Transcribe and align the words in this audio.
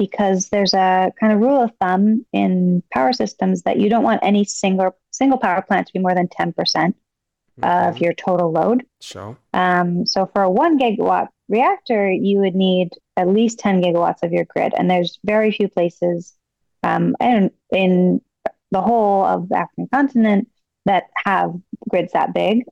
because 0.00 0.48
there's 0.48 0.72
a 0.72 1.12
kind 1.20 1.30
of 1.30 1.40
rule 1.40 1.60
of 1.60 1.70
thumb 1.78 2.24
in 2.32 2.82
power 2.90 3.12
systems 3.12 3.64
that 3.64 3.78
you 3.78 3.90
don't 3.90 4.02
want 4.02 4.18
any 4.22 4.46
single 4.46 4.96
single 5.10 5.36
power 5.36 5.60
plant 5.60 5.86
to 5.86 5.92
be 5.92 5.98
more 5.98 6.14
than 6.14 6.26
10% 6.26 6.54
mm-hmm. 6.54 7.64
of 7.64 7.98
your 7.98 8.14
total 8.14 8.50
load. 8.50 8.82
Sure. 9.02 9.36
Um, 9.52 10.06
so 10.06 10.24
for 10.24 10.42
a 10.42 10.50
one 10.50 10.78
gigawatt 10.78 11.28
reactor, 11.50 12.10
you 12.10 12.38
would 12.38 12.54
need 12.54 12.88
at 13.18 13.28
least 13.28 13.58
10 13.58 13.82
gigawatts 13.82 14.22
of 14.22 14.32
your 14.32 14.46
grid. 14.46 14.72
And 14.74 14.90
there's 14.90 15.18
very 15.22 15.52
few 15.52 15.68
places 15.68 16.32
um, 16.82 17.14
and 17.20 17.50
in 17.70 18.22
the 18.70 18.80
whole 18.80 19.22
of 19.22 19.50
the 19.50 19.58
African 19.58 19.86
continent 19.92 20.48
that 20.86 21.04
have 21.26 21.52
grids 21.90 22.14
that 22.14 22.32
big. 22.32 22.64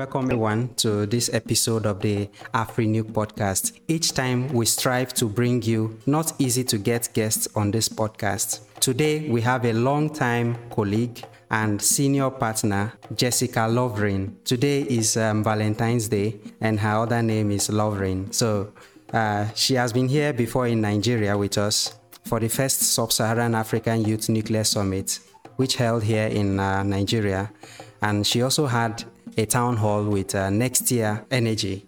Welcome 0.00 0.24
everyone 0.30 0.74
to 0.76 1.04
this 1.04 1.28
episode 1.34 1.84
of 1.84 2.00
the 2.00 2.26
AfriNuke 2.54 3.12
podcast. 3.12 3.78
Each 3.86 4.14
time 4.14 4.48
we 4.48 4.64
strive 4.64 5.12
to 5.12 5.28
bring 5.28 5.60
you 5.60 5.98
not 6.06 6.32
easy 6.38 6.64
to 6.64 6.78
get 6.78 7.10
guests 7.12 7.46
on 7.54 7.70
this 7.70 7.86
podcast. 7.86 8.60
Today 8.80 9.28
we 9.28 9.42
have 9.42 9.66
a 9.66 9.74
long-time 9.74 10.56
colleague 10.70 11.22
and 11.50 11.82
senior 11.82 12.30
partner 12.30 12.94
Jessica 13.14 13.68
Lovering. 13.68 14.38
Today 14.46 14.84
is 14.84 15.18
um, 15.18 15.44
Valentine's 15.44 16.08
Day 16.08 16.40
and 16.62 16.80
her 16.80 17.00
other 17.00 17.20
name 17.20 17.50
is 17.50 17.68
Lovering. 17.68 18.32
So 18.32 18.72
uh, 19.12 19.48
she 19.54 19.74
has 19.74 19.92
been 19.92 20.08
here 20.08 20.32
before 20.32 20.66
in 20.66 20.80
Nigeria 20.80 21.36
with 21.36 21.58
us 21.58 21.94
for 22.24 22.40
the 22.40 22.48
first 22.48 22.80
Sub-Saharan 22.80 23.54
African 23.54 24.02
Youth 24.06 24.30
Nuclear 24.30 24.64
Summit, 24.64 25.20
which 25.56 25.76
held 25.76 26.04
here 26.04 26.28
in 26.28 26.58
uh, 26.58 26.82
Nigeria. 26.84 27.52
And 28.00 28.26
she 28.26 28.40
also 28.40 28.64
had 28.66 29.04
a 29.36 29.46
town 29.46 29.76
hall 29.76 30.04
with 30.04 30.34
uh, 30.34 30.50
year 30.88 31.24
Energy, 31.30 31.86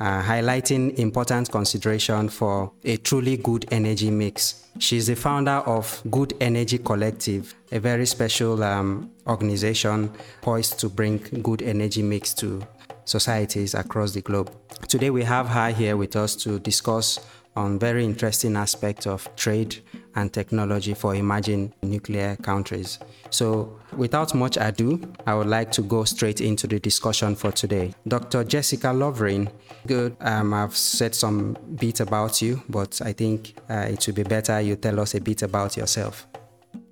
uh, 0.00 0.22
highlighting 0.22 0.98
important 0.98 1.50
consideration 1.50 2.28
for 2.28 2.72
a 2.84 2.96
truly 2.96 3.36
good 3.36 3.66
energy 3.70 4.10
mix. 4.10 4.68
She's 4.78 5.06
the 5.06 5.16
founder 5.16 5.62
of 5.66 6.02
Good 6.10 6.34
Energy 6.40 6.78
Collective, 6.78 7.54
a 7.72 7.78
very 7.78 8.06
special 8.06 8.62
um, 8.62 9.10
organization 9.26 10.10
poised 10.40 10.78
to 10.80 10.88
bring 10.88 11.18
good 11.42 11.62
energy 11.62 12.02
mix 12.02 12.32
to 12.34 12.62
societies 13.04 13.74
across 13.74 14.12
the 14.12 14.22
globe. 14.22 14.50
Today 14.88 15.10
we 15.10 15.24
have 15.24 15.48
her 15.48 15.70
here 15.70 15.96
with 15.96 16.16
us 16.16 16.36
to 16.36 16.58
discuss 16.58 17.18
on 17.56 17.78
very 17.78 18.04
interesting 18.04 18.56
aspects 18.56 19.06
of 19.06 19.28
trade 19.36 19.76
and 20.14 20.32
technology 20.32 20.94
for 20.94 21.14
emerging 21.14 21.72
nuclear 21.82 22.36
countries. 22.36 22.98
So, 23.30 23.78
without 23.96 24.34
much 24.34 24.56
ado, 24.56 25.00
I 25.26 25.34
would 25.34 25.46
like 25.46 25.70
to 25.72 25.82
go 25.82 26.04
straight 26.04 26.40
into 26.40 26.66
the 26.66 26.80
discussion 26.80 27.36
for 27.36 27.52
today. 27.52 27.94
Dr. 28.06 28.44
Jessica 28.44 28.92
Lovering, 28.92 29.48
good. 29.86 30.16
Um, 30.20 30.52
I've 30.52 30.76
said 30.76 31.14
some 31.14 31.56
bit 31.76 32.00
about 32.00 32.42
you, 32.42 32.62
but 32.68 33.00
I 33.04 33.12
think 33.12 33.54
uh, 33.68 33.86
it 33.88 34.04
would 34.06 34.16
be 34.16 34.22
better 34.24 34.60
you 34.60 34.76
tell 34.76 34.98
us 35.00 35.14
a 35.14 35.20
bit 35.20 35.42
about 35.42 35.76
yourself. 35.76 36.26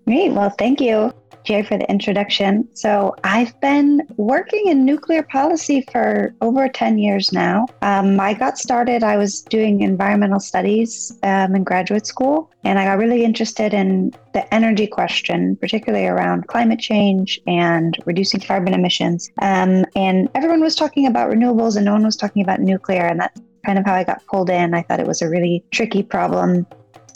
Great. 0.09 0.33
Well, 0.33 0.48
thank 0.48 0.81
you. 0.81 1.12
Jay, 1.45 1.62
for 1.62 1.77
the 1.77 1.89
introduction. 1.91 2.67
So, 2.73 3.14
I've 3.25 3.59
been 3.61 4.01
working 4.17 4.69
in 4.69 4.87
nuclear 4.87 5.23
policy 5.23 5.84
for 5.92 6.34
over 6.41 6.67
10 6.67 6.97
years 6.97 7.31
now. 7.31 7.67
Um, 7.83 8.19
I 8.19 8.33
got 8.33 8.56
started, 8.56 9.03
I 9.03 9.19
was 9.19 9.42
doing 9.42 9.83
environmental 9.83 10.41
studies 10.41 11.12
um, 11.25 11.55
in 11.55 11.62
graduate 11.62 12.06
school, 12.06 12.51
and 12.64 12.79
I 12.79 12.86
got 12.86 12.97
really 12.97 13.23
interested 13.23 13.75
in 13.75 14.14
the 14.33 14.42
energy 14.55 14.86
question, 14.86 15.56
particularly 15.56 16.06
around 16.06 16.47
climate 16.47 16.81
change 16.81 17.39
and 17.47 17.95
reducing 18.06 18.41
carbon 18.41 18.73
emissions. 18.73 19.31
Um, 19.42 19.84
and 19.95 20.31
everyone 20.34 20.62
was 20.62 20.75
talking 20.75 21.06
about 21.06 21.31
renewables, 21.31 21.77
and 21.77 21.84
no 21.84 21.92
one 21.92 22.05
was 22.05 22.17
talking 22.17 22.42
about 22.42 22.61
nuclear. 22.61 23.03
And 23.03 23.20
that's 23.20 23.39
kind 23.67 23.79
of 23.79 23.84
how 23.84 23.92
I 23.92 24.05
got 24.05 24.25
pulled 24.25 24.48
in. 24.48 24.73
I 24.73 24.81
thought 24.81 25.01
it 25.01 25.06
was 25.06 25.20
a 25.20 25.29
really 25.29 25.62
tricky 25.70 26.03
problem 26.03 26.67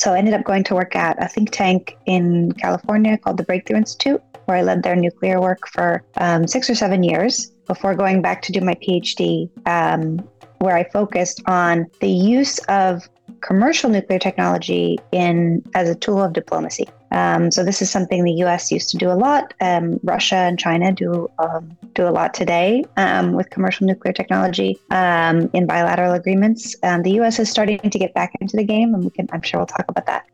so 0.03 0.15
I 0.15 0.19
ended 0.19 0.35
up 0.35 0.43
going 0.43 0.65
to 0.65 0.75
work 0.75 0.97
at 0.97 1.23
a 1.23 1.29
think 1.29 1.51
tank 1.53 1.97
in 2.07 2.51
California 2.55 3.17
called 3.17 3.37
the 3.37 3.45
Breakthrough 3.45 3.77
Institute, 3.77 4.21
where 4.47 4.57
I 4.57 4.63
led 4.63 4.83
their 4.83 4.97
nuclear 4.97 5.41
work 5.41 5.69
for 5.69 6.03
um, 6.17 6.49
six 6.49 6.69
or 6.69 6.75
seven 6.75 7.05
years 7.05 7.53
before 7.69 7.95
going 7.95 8.21
back 8.21 8.43
to 8.43 8.53
do 8.53 8.61
my 8.61 8.75
PhD, 8.75 9.49
um, 9.69 10.19
where 10.59 10.77
I 10.77 10.83
focused 10.91 11.41
on 11.47 11.87
the 12.01 12.09
use 12.09 12.59
of 12.67 13.09
commercial 13.43 13.91
nuclear 13.91 14.19
technology 14.19 14.99
in 15.13 15.63
as 15.77 15.89
a 15.89 15.95
tool 15.95 16.21
of 16.21 16.33
diplomacy. 16.33 16.89
Um, 17.13 17.51
so 17.51 17.63
this 17.63 17.83
is 17.83 17.91
something 17.91 18.25
the 18.25 18.33
U.S. 18.45 18.73
used 18.73 18.91
to 18.91 18.97
do 18.97 19.11
a 19.11 19.15
lot. 19.15 19.55
Um, 19.61 20.01
Russia 20.03 20.37
and 20.37 20.59
China 20.59 20.93
do 20.93 21.31
um, 21.39 21.77
do 21.95 22.09
a 22.09 22.11
lot 22.11 22.35
today 22.35 22.85
um, 22.97 23.33
with 23.33 23.51
commercial 23.51 23.87
nuclear 23.87 24.13
technology 24.13 24.79
um, 24.91 25.51
in 25.53 25.67
bilateral 25.67 26.15
agreements. 26.15 26.75
Um, 26.83 27.03
the 27.03 27.13
U.S. 27.13 27.39
is 27.39 27.51
starting 27.51 27.79
to 27.79 27.99
get 27.99 28.15
back 28.15 28.33
into 28.41 28.57
the 28.57 28.65
game, 28.65 28.95
and 28.95 29.05
we 29.05 29.11
can 29.11 29.29
I'm 29.33 29.43
sure 29.43 29.61
we'll 29.61 29.67
talk 29.67 29.87
about 29.89 30.07
that. 30.07 30.27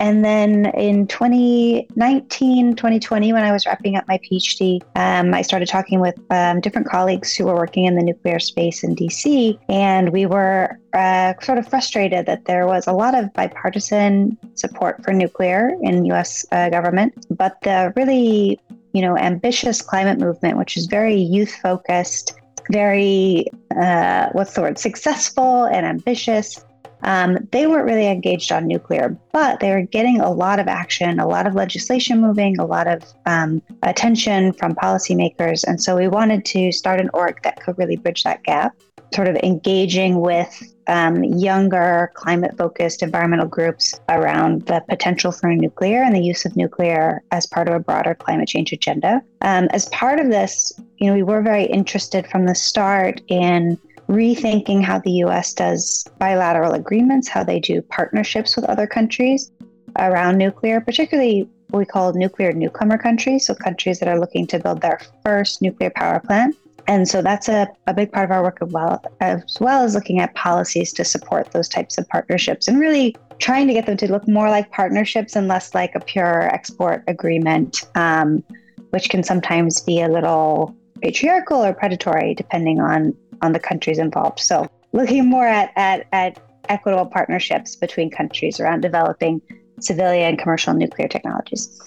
And 0.00 0.24
then 0.24 0.66
in 0.74 1.06
2019, 1.06 2.76
2020, 2.76 3.32
when 3.32 3.42
I 3.42 3.52
was 3.52 3.66
wrapping 3.66 3.96
up 3.96 4.06
my 4.06 4.18
PhD, 4.18 4.80
um, 4.96 5.34
I 5.34 5.42
started 5.42 5.68
talking 5.68 6.00
with 6.00 6.18
um, 6.30 6.60
different 6.60 6.88
colleagues 6.88 7.34
who 7.34 7.46
were 7.46 7.54
working 7.54 7.84
in 7.84 7.96
the 7.96 8.02
nuclear 8.02 8.38
space 8.38 8.84
in 8.84 8.94
DC. 8.94 9.58
And 9.68 10.10
we 10.12 10.26
were 10.26 10.78
uh, 10.92 11.34
sort 11.42 11.58
of 11.58 11.68
frustrated 11.68 12.26
that 12.26 12.44
there 12.44 12.66
was 12.66 12.86
a 12.86 12.92
lot 12.92 13.14
of 13.14 13.32
bipartisan 13.32 14.38
support 14.54 15.02
for 15.04 15.12
nuclear 15.12 15.76
in 15.82 16.04
US 16.06 16.46
uh, 16.52 16.70
government, 16.70 17.26
but 17.30 17.56
the 17.62 17.92
really 17.96 18.60
you 18.92 19.02
know, 19.02 19.16
ambitious 19.16 19.82
climate 19.82 20.18
movement, 20.18 20.56
which 20.56 20.76
is 20.76 20.86
very 20.86 21.14
youth 21.14 21.54
focused, 21.62 22.34
very, 22.70 23.46
uh, 23.80 24.28
what's 24.32 24.54
the 24.54 24.60
word, 24.60 24.78
successful 24.78 25.64
and 25.64 25.86
ambitious, 25.86 26.64
um, 27.02 27.38
they 27.52 27.66
weren't 27.66 27.86
really 27.86 28.06
engaged 28.06 28.52
on 28.52 28.66
nuclear, 28.66 29.16
but 29.32 29.60
they 29.60 29.70
were 29.70 29.82
getting 29.82 30.20
a 30.20 30.30
lot 30.30 30.58
of 30.58 30.68
action, 30.68 31.18
a 31.18 31.28
lot 31.28 31.46
of 31.46 31.54
legislation 31.54 32.20
moving, 32.20 32.58
a 32.58 32.64
lot 32.64 32.86
of 32.86 33.02
um, 33.26 33.62
attention 33.82 34.52
from 34.52 34.74
policymakers. 34.74 35.64
And 35.64 35.82
so 35.82 35.96
we 35.96 36.08
wanted 36.08 36.44
to 36.46 36.72
start 36.72 37.00
an 37.00 37.10
org 37.14 37.42
that 37.42 37.60
could 37.60 37.78
really 37.78 37.96
bridge 37.96 38.24
that 38.24 38.42
gap, 38.42 38.76
sort 39.14 39.28
of 39.28 39.36
engaging 39.36 40.20
with 40.20 40.62
um, 40.88 41.22
younger 41.22 42.10
climate 42.14 42.56
focused 42.56 43.02
environmental 43.02 43.46
groups 43.46 43.94
around 44.08 44.66
the 44.66 44.82
potential 44.88 45.30
for 45.30 45.54
nuclear 45.54 46.02
and 46.02 46.16
the 46.16 46.22
use 46.22 46.44
of 46.44 46.56
nuclear 46.56 47.22
as 47.30 47.46
part 47.46 47.68
of 47.68 47.74
a 47.74 47.78
broader 47.78 48.14
climate 48.14 48.48
change 48.48 48.72
agenda. 48.72 49.22
Um, 49.42 49.68
as 49.70 49.86
part 49.90 50.18
of 50.18 50.30
this, 50.30 50.72
you 50.96 51.06
know, 51.06 51.14
we 51.14 51.22
were 51.22 51.42
very 51.42 51.64
interested 51.64 52.26
from 52.26 52.46
the 52.46 52.54
start 52.54 53.20
in 53.28 53.78
rethinking 54.08 54.82
how 54.82 54.98
the 54.98 55.12
US 55.24 55.52
does 55.52 56.06
bilateral 56.18 56.72
agreements, 56.72 57.28
how 57.28 57.44
they 57.44 57.60
do 57.60 57.82
partnerships 57.82 58.56
with 58.56 58.64
other 58.66 58.86
countries 58.86 59.50
around 59.98 60.38
nuclear, 60.38 60.80
particularly 60.80 61.48
what 61.70 61.80
we 61.80 61.84
call 61.84 62.12
nuclear 62.14 62.52
newcomer 62.52 62.96
countries, 62.96 63.46
so 63.46 63.54
countries 63.54 63.98
that 63.98 64.08
are 64.08 64.18
looking 64.18 64.46
to 64.46 64.58
build 64.58 64.80
their 64.80 65.00
first 65.22 65.60
nuclear 65.60 65.90
power 65.90 66.20
plant. 66.20 66.56
And 66.86 67.06
so 67.06 67.20
that's 67.20 67.50
a, 67.50 67.68
a 67.86 67.92
big 67.92 68.10
part 68.10 68.24
of 68.24 68.30
our 68.30 68.42
work 68.42 68.58
as 68.62 68.72
well, 68.72 69.02
as 69.20 69.56
well 69.60 69.84
as 69.84 69.94
looking 69.94 70.20
at 70.20 70.34
policies 70.34 70.90
to 70.94 71.04
support 71.04 71.50
those 71.52 71.68
types 71.68 71.98
of 71.98 72.08
partnerships 72.08 72.66
and 72.66 72.80
really 72.80 73.14
trying 73.38 73.66
to 73.66 73.74
get 73.74 73.84
them 73.84 73.98
to 73.98 74.10
look 74.10 74.26
more 74.26 74.48
like 74.48 74.70
partnerships 74.72 75.36
and 75.36 75.48
less 75.48 75.74
like 75.74 75.94
a 75.94 76.00
pure 76.00 76.48
export 76.54 77.04
agreement, 77.06 77.86
um, 77.94 78.42
which 78.90 79.10
can 79.10 79.22
sometimes 79.22 79.82
be 79.82 80.00
a 80.00 80.08
little 80.08 80.74
patriarchal 81.02 81.62
or 81.62 81.74
predatory 81.74 82.34
depending 82.34 82.80
on 82.80 83.14
on 83.42 83.52
the 83.52 83.58
countries 83.58 83.98
involved. 83.98 84.40
So 84.40 84.68
looking 84.92 85.28
more 85.28 85.46
at, 85.46 85.72
at, 85.76 86.06
at 86.12 86.40
equitable 86.68 87.06
partnerships 87.06 87.76
between 87.76 88.10
countries 88.10 88.60
around 88.60 88.80
developing 88.80 89.40
civilian 89.80 90.30
and 90.30 90.38
commercial 90.38 90.74
nuclear 90.74 91.08
technologies. 91.08 91.80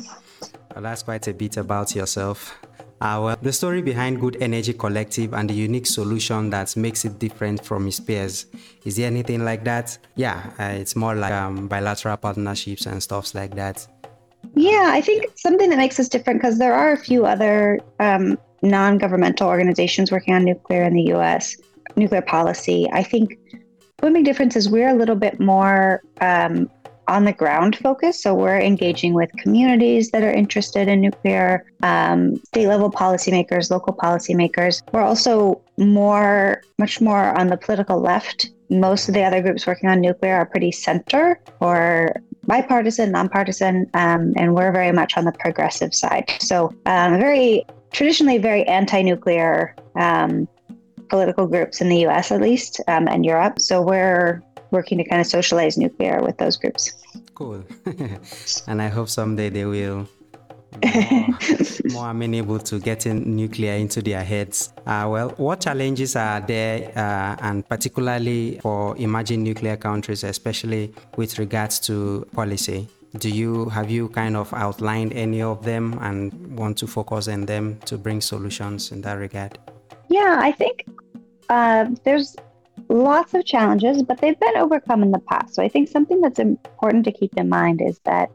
Well, 0.73 0.83
that's 0.83 1.03
quite 1.03 1.27
a 1.27 1.33
bit 1.33 1.57
about 1.57 1.95
yourself. 1.95 2.57
Uh, 3.01 3.19
well, 3.23 3.37
the 3.41 3.51
story 3.51 3.81
behind 3.81 4.21
Good 4.21 4.37
Energy 4.41 4.73
Collective 4.73 5.33
and 5.33 5.49
the 5.49 5.55
unique 5.55 5.87
solution 5.87 6.51
that 6.51 6.77
makes 6.77 7.03
it 7.03 7.17
different 7.17 7.65
from 7.65 7.87
its 7.87 7.99
peers. 7.99 8.45
Is 8.85 8.95
there 8.95 9.07
anything 9.07 9.43
like 9.43 9.63
that? 9.63 9.97
Yeah, 10.15 10.51
uh, 10.59 10.79
it's 10.79 10.95
more 10.95 11.15
like 11.15 11.33
um, 11.33 11.67
bilateral 11.67 12.17
partnerships 12.17 12.85
and 12.85 13.01
stuffs 13.01 13.33
like 13.33 13.55
that. 13.55 13.87
Yeah, 14.53 14.89
I 14.91 15.01
think 15.01 15.25
something 15.35 15.69
that 15.71 15.77
makes 15.77 15.99
us 15.99 16.09
different 16.09 16.41
because 16.41 16.59
there 16.59 16.73
are 16.73 16.91
a 16.91 16.97
few 16.97 17.25
other 17.25 17.79
um, 17.99 18.37
non 18.61 18.97
governmental 18.97 19.47
organizations 19.47 20.11
working 20.11 20.33
on 20.33 20.43
nuclear 20.45 20.83
in 20.83 20.93
the 20.93 21.13
US, 21.13 21.57
nuclear 21.95 22.21
policy. 22.21 22.87
I 22.91 23.03
think 23.03 23.37
one 23.99 24.13
big 24.13 24.25
difference 24.25 24.55
is 24.55 24.69
we're 24.69 24.89
a 24.89 24.95
little 24.95 25.15
bit 25.15 25.39
more 25.39 26.01
um, 26.21 26.69
on 27.07 27.25
the 27.25 27.33
ground 27.33 27.75
focused. 27.77 28.21
So 28.21 28.33
we're 28.33 28.59
engaging 28.59 29.13
with 29.13 29.29
communities 29.37 30.11
that 30.11 30.23
are 30.23 30.31
interested 30.31 30.87
in 30.87 31.01
nuclear, 31.01 31.65
um, 31.83 32.37
state 32.37 32.67
level 32.67 32.89
policymakers, 32.89 33.69
local 33.69 33.93
policymakers. 33.93 34.81
We're 34.93 35.01
also 35.01 35.61
more, 35.77 36.61
much 36.79 37.01
more 37.01 37.37
on 37.37 37.47
the 37.47 37.57
political 37.57 37.99
left. 37.99 38.49
Most 38.69 39.09
of 39.09 39.13
the 39.13 39.23
other 39.23 39.41
groups 39.41 39.67
working 39.67 39.89
on 39.89 39.99
nuclear 39.99 40.35
are 40.35 40.45
pretty 40.45 40.71
center 40.71 41.39
or 41.59 42.15
bipartisan, 42.47 43.11
nonpartisan, 43.11 43.87
um, 43.93 44.33
and 44.37 44.55
we're 44.55 44.71
very 44.71 44.93
much 44.93 45.17
on 45.17 45.25
the 45.25 45.33
progressive 45.33 45.93
side. 45.93 46.31
So, 46.39 46.73
um, 46.85 47.19
very 47.19 47.65
traditionally 47.91 48.37
very 48.37 48.65
anti-nuclear 48.67 49.75
um, 49.95 50.47
political 51.09 51.45
groups 51.47 51.81
in 51.81 51.89
the 51.89 52.07
US, 52.07 52.31
at 52.31 52.41
least, 52.41 52.81
um, 52.87 53.07
and 53.07 53.25
Europe. 53.25 53.59
So 53.59 53.81
we're 53.81 54.41
working 54.71 54.97
to 54.97 55.03
kind 55.03 55.21
of 55.21 55.27
socialize 55.27 55.77
nuclear 55.77 56.23
with 56.23 56.37
those 56.37 56.57
groups. 56.57 56.93
Cool. 57.35 57.63
and 58.67 58.81
I 58.81 58.87
hope 58.87 59.09
someday 59.09 59.49
they 59.49 59.65
will 59.65 60.07
more, 60.85 61.37
more 61.91 62.09
amenable 62.09 62.59
to 62.59 62.79
getting 62.79 63.35
nuclear 63.35 63.73
into 63.73 64.01
their 64.01 64.23
heads. 64.23 64.71
Uh, 64.85 65.07
well, 65.09 65.29
what 65.31 65.59
challenges 65.59 66.15
are 66.15 66.39
there, 66.39 66.91
uh, 66.95 67.35
and 67.41 67.67
particularly 67.67 68.59
for 68.61 68.95
emerging 68.97 69.43
nuclear 69.43 69.75
countries, 69.75 70.23
especially 70.23 70.93
with 71.17 71.37
regards 71.39 71.79
to 71.79 72.25
policy? 72.33 72.87
Do 73.17 73.29
you 73.29 73.65
have 73.69 73.91
you 73.91 74.07
kind 74.09 74.37
of 74.37 74.53
outlined 74.53 75.11
any 75.13 75.41
of 75.41 75.63
them 75.63 75.97
and 76.01 76.57
want 76.57 76.77
to 76.77 76.87
focus 76.87 77.27
on 77.27 77.45
them 77.45 77.77
to 77.85 77.97
bring 77.97 78.21
solutions 78.21 78.91
in 78.91 79.01
that 79.01 79.13
regard? 79.13 79.57
Yeah, 80.09 80.37
I 80.39 80.51
think 80.53 80.85
uh, 81.49 81.87
there's 82.05 82.35
lots 82.87 83.33
of 83.33 83.45
challenges, 83.45 84.01
but 84.03 84.19
they've 84.19 84.39
been 84.39 84.57
overcome 84.57 85.03
in 85.03 85.11
the 85.11 85.19
past. 85.19 85.55
So 85.55 85.63
I 85.63 85.67
think 85.67 85.89
something 85.89 86.21
that's 86.21 86.39
important 86.39 87.05
to 87.05 87.11
keep 87.11 87.35
in 87.37 87.49
mind 87.49 87.81
is 87.81 87.99
that 88.05 88.31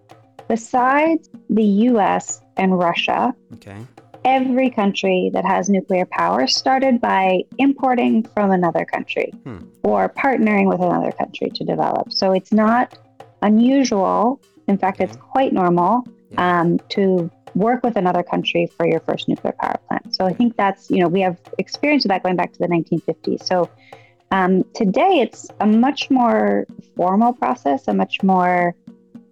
besides 0.48 1.30
the 1.48 1.64
US 1.64 2.42
and 2.58 2.78
Russia, 2.78 3.34
okay. 3.54 3.78
every 4.24 4.70
country 4.70 5.30
that 5.32 5.44
has 5.44 5.68
nuclear 5.70 6.04
power 6.06 6.46
started 6.46 7.00
by 7.00 7.42
importing 7.58 8.24
from 8.34 8.50
another 8.50 8.84
country 8.84 9.32
hmm. 9.44 9.58
or 9.82 10.08
partnering 10.10 10.68
with 10.68 10.80
another 10.80 11.12
country 11.12 11.50
to 11.54 11.64
develop. 11.64 12.12
So 12.12 12.32
it's 12.32 12.52
not 12.52 12.98
unusual 13.42 14.40
in 14.68 14.78
fact, 14.78 15.00
it's 15.00 15.16
quite 15.16 15.52
normal 15.52 16.04
um, 16.38 16.78
to 16.90 17.30
work 17.54 17.82
with 17.82 17.96
another 17.96 18.22
country 18.22 18.66
for 18.76 18.86
your 18.86 19.00
first 19.00 19.28
nuclear 19.28 19.54
power 19.58 19.76
plant. 19.88 20.14
So 20.14 20.26
I 20.26 20.32
think 20.32 20.56
that's, 20.56 20.90
you 20.90 20.98
know, 20.98 21.08
we 21.08 21.20
have 21.20 21.38
experience 21.58 22.04
with 22.04 22.10
that 22.10 22.22
going 22.22 22.36
back 22.36 22.52
to 22.52 22.58
the 22.58 22.66
1950s. 22.66 23.44
So 23.44 23.70
um, 24.30 24.64
today 24.74 25.20
it's 25.20 25.48
a 25.60 25.66
much 25.66 26.10
more 26.10 26.66
formal 26.96 27.32
process, 27.32 27.88
a 27.88 27.94
much 27.94 28.22
more 28.22 28.74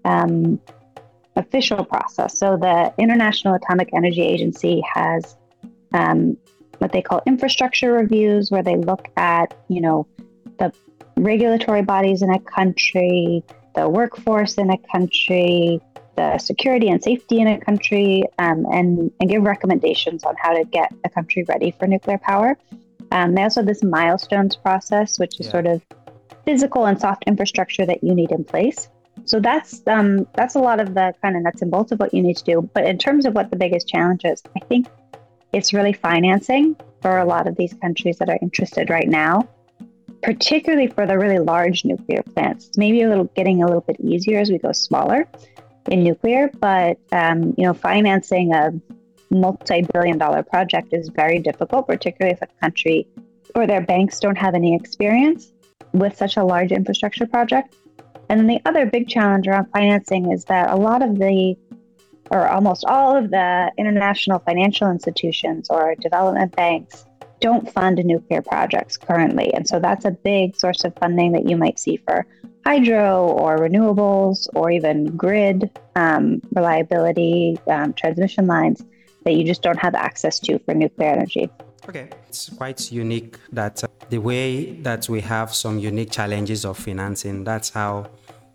um, 0.04 0.60
official 1.36 1.84
process. 1.84 2.38
So 2.38 2.56
the 2.56 2.94
International 2.98 3.54
Atomic 3.54 3.90
Energy 3.92 4.22
Agency 4.22 4.82
has 4.94 5.36
um, 5.92 6.36
what 6.78 6.92
they 6.92 7.02
call 7.02 7.22
infrastructure 7.26 7.92
reviews, 7.92 8.50
where 8.50 8.62
they 8.62 8.76
look 8.76 9.08
at, 9.16 9.54
you 9.68 9.80
know, 9.80 10.06
the 10.58 10.72
regulatory 11.16 11.82
bodies 11.82 12.22
in 12.22 12.30
a 12.30 12.38
country, 12.40 13.44
the 13.74 13.88
workforce 13.88 14.54
in 14.54 14.70
a 14.70 14.78
country, 14.92 15.80
the 16.16 16.38
security 16.38 16.88
and 16.88 17.02
safety 17.02 17.40
in 17.40 17.48
a 17.48 17.60
country, 17.60 18.24
um, 18.38 18.66
and, 18.72 19.10
and 19.20 19.30
give 19.30 19.42
recommendations 19.42 20.24
on 20.24 20.34
how 20.38 20.52
to 20.52 20.64
get 20.64 20.92
a 21.04 21.08
country 21.08 21.44
ready 21.48 21.72
for 21.72 21.86
nuclear 21.86 22.18
power. 22.18 22.56
Um, 23.12 23.34
they 23.34 23.42
also 23.42 23.60
have 23.60 23.66
this 23.66 23.82
milestones 23.82 24.56
process, 24.56 25.18
which 25.18 25.38
is 25.40 25.46
yeah. 25.46 25.52
sort 25.52 25.66
of 25.66 25.82
physical 26.44 26.86
and 26.86 27.00
soft 27.00 27.24
infrastructure 27.26 27.86
that 27.86 28.02
you 28.02 28.14
need 28.14 28.30
in 28.30 28.44
place. 28.44 28.88
So 29.26 29.40
that's 29.40 29.82
um, 29.86 30.26
that's 30.34 30.54
a 30.54 30.58
lot 30.58 30.80
of 30.80 30.94
the 30.94 31.14
kind 31.22 31.36
of 31.36 31.42
nuts 31.42 31.62
and 31.62 31.70
bolts 31.70 31.92
of 31.92 32.00
what 32.00 32.12
you 32.12 32.22
need 32.22 32.36
to 32.36 32.44
do. 32.44 32.70
But 32.74 32.84
in 32.84 32.98
terms 32.98 33.24
of 33.24 33.34
what 33.34 33.50
the 33.50 33.56
biggest 33.56 33.88
challenge 33.88 34.22
is, 34.24 34.42
I 34.56 34.60
think 34.66 34.86
it's 35.52 35.72
really 35.72 35.92
financing 35.92 36.76
for 37.00 37.18
a 37.18 37.24
lot 37.24 37.46
of 37.46 37.56
these 37.56 37.72
countries 37.74 38.18
that 38.18 38.28
are 38.28 38.38
interested 38.42 38.90
right 38.90 39.08
now 39.08 39.48
particularly 40.24 40.86
for 40.86 41.06
the 41.06 41.18
really 41.18 41.38
large 41.38 41.84
nuclear 41.84 42.22
plants. 42.22 42.68
It's 42.68 42.78
maybe 42.78 43.02
a 43.02 43.08
little 43.08 43.24
getting 43.36 43.62
a 43.62 43.66
little 43.66 43.82
bit 43.82 44.00
easier 44.00 44.40
as 44.40 44.50
we 44.50 44.58
go 44.58 44.72
smaller 44.72 45.28
in 45.90 46.02
nuclear, 46.02 46.50
but 46.60 46.98
um, 47.12 47.54
you 47.58 47.64
know, 47.64 47.74
financing 47.74 48.54
a 48.54 48.72
multi-billion 49.30 50.16
dollar 50.16 50.42
project 50.42 50.88
is 50.92 51.10
very 51.10 51.38
difficult, 51.38 51.86
particularly 51.86 52.32
if 52.32 52.40
a 52.40 52.48
country 52.62 53.06
or 53.54 53.66
their 53.66 53.82
banks 53.82 54.18
don't 54.18 54.38
have 54.38 54.54
any 54.54 54.74
experience 54.74 55.52
with 55.92 56.16
such 56.16 56.38
a 56.38 56.44
large 56.44 56.72
infrastructure 56.72 57.26
project. 57.26 57.76
And 58.30 58.40
then 58.40 58.46
the 58.46 58.60
other 58.64 58.86
big 58.86 59.08
challenge 59.08 59.46
around 59.46 59.66
financing 59.72 60.32
is 60.32 60.46
that 60.46 60.70
a 60.70 60.76
lot 60.76 61.02
of 61.02 61.18
the 61.18 61.54
or 62.30 62.48
almost 62.48 62.86
all 62.86 63.14
of 63.14 63.30
the 63.30 63.70
international 63.76 64.38
financial 64.38 64.90
institutions 64.90 65.68
or 65.68 65.94
development 65.96 66.56
banks 66.56 67.04
don't 67.44 67.70
fund 67.70 68.02
nuclear 68.02 68.40
projects 68.40 68.96
currently. 68.96 69.52
And 69.52 69.68
so 69.68 69.78
that's 69.78 70.06
a 70.06 70.10
big 70.10 70.56
source 70.56 70.82
of 70.82 70.94
funding 70.96 71.32
that 71.32 71.46
you 71.46 71.58
might 71.58 71.78
see 71.78 71.98
for 71.98 72.26
hydro 72.64 73.26
or 73.26 73.58
renewables 73.58 74.48
or 74.54 74.70
even 74.70 75.14
grid 75.14 75.70
um, 75.94 76.40
reliability, 76.54 77.58
um, 77.66 77.92
transmission 77.92 78.46
lines 78.46 78.82
that 79.24 79.34
you 79.34 79.44
just 79.44 79.60
don't 79.60 79.78
have 79.78 79.94
access 79.94 80.38
to 80.40 80.58
for 80.60 80.72
nuclear 80.72 81.10
energy. 81.10 81.50
Okay, 81.86 82.08
it's 82.28 82.48
quite 82.48 82.90
unique 82.90 83.36
that 83.52 83.84
uh, 83.84 83.88
the 84.08 84.16
way 84.30 84.72
that 84.88 85.06
we 85.10 85.20
have 85.20 85.54
some 85.54 85.78
unique 85.78 86.10
challenges 86.10 86.64
of 86.64 86.78
financing, 86.78 87.44
that's 87.44 87.68
how 87.68 88.06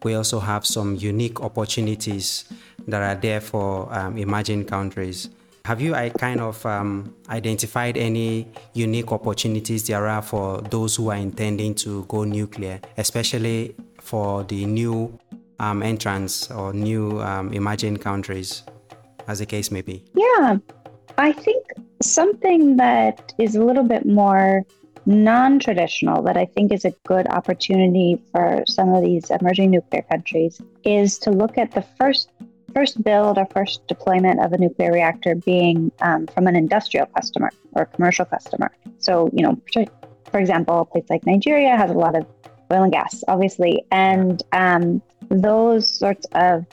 we 0.01 0.15
also 0.15 0.39
have 0.39 0.65
some 0.65 0.95
unique 0.95 1.39
opportunities 1.41 2.45
that 2.87 3.03
are 3.03 3.21
there 3.21 3.39
for 3.39 3.93
um, 3.93 4.17
emerging 4.17 4.65
countries. 4.65 5.29
Have 5.69 5.81
you 5.81 5.93
kind 6.17 6.41
of 6.41 6.65
um, 6.65 7.13
identified 7.29 7.95
any 7.95 8.47
unique 8.73 9.11
opportunities 9.11 9.85
there 9.85 10.07
are 10.07 10.23
for 10.23 10.61
those 10.61 10.95
who 10.95 11.11
are 11.11 11.15
intending 11.15 11.75
to 11.75 12.05
go 12.05 12.23
nuclear, 12.23 12.81
especially 12.97 13.75
for 14.01 14.43
the 14.45 14.65
new 14.65 15.15
um, 15.59 15.83
entrants 15.83 16.49
or 16.49 16.73
new 16.73 17.21
um, 17.21 17.53
emerging 17.53 17.97
countries, 17.97 18.63
as 19.27 19.37
the 19.37 19.45
case 19.45 19.69
may 19.69 19.81
be? 19.81 20.03
Yeah, 20.15 20.57
I 21.19 21.33
think 21.33 21.67
something 22.01 22.77
that 22.77 23.31
is 23.37 23.55
a 23.55 23.63
little 23.63 23.83
bit 23.83 24.07
more 24.07 24.65
non 25.05 25.59
traditional 25.59 26.23
that 26.23 26.35
I 26.35 26.45
think 26.45 26.71
is 26.71 26.83
a 26.83 26.95
good 27.05 27.27
opportunity 27.27 28.19
for 28.31 28.63
some 28.65 28.91
of 28.95 29.03
these 29.03 29.29
emerging 29.29 29.69
nuclear 29.69 30.01
countries 30.01 30.59
is 30.83 31.19
to 31.19 31.29
look 31.29 31.59
at 31.59 31.73
the 31.73 31.83
first 31.99 32.31
first 32.69 33.03
build 33.03 33.37
or 33.37 33.45
first 33.47 33.87
deployment 33.87 34.43
of 34.43 34.53
a 34.53 34.57
nuclear 34.57 34.91
reactor 34.91 35.35
being 35.35 35.91
um, 36.01 36.27
from 36.27 36.47
an 36.47 36.55
industrial 36.55 37.05
customer 37.07 37.49
or 37.73 37.85
commercial 37.85 38.25
customer. 38.25 38.71
So, 38.99 39.29
you 39.33 39.43
know, 39.43 39.59
for 40.31 40.39
example, 40.39 40.81
a 40.81 40.85
place 40.85 41.05
like 41.09 41.25
Nigeria 41.25 41.75
has 41.75 41.91
a 41.91 41.93
lot 41.93 42.15
of 42.15 42.25
oil 42.71 42.83
and 42.83 42.91
gas, 42.91 43.23
obviously, 43.27 43.83
and 43.91 44.41
um, 44.51 45.01
those 45.29 45.91
sorts 45.91 46.25
of 46.33 46.65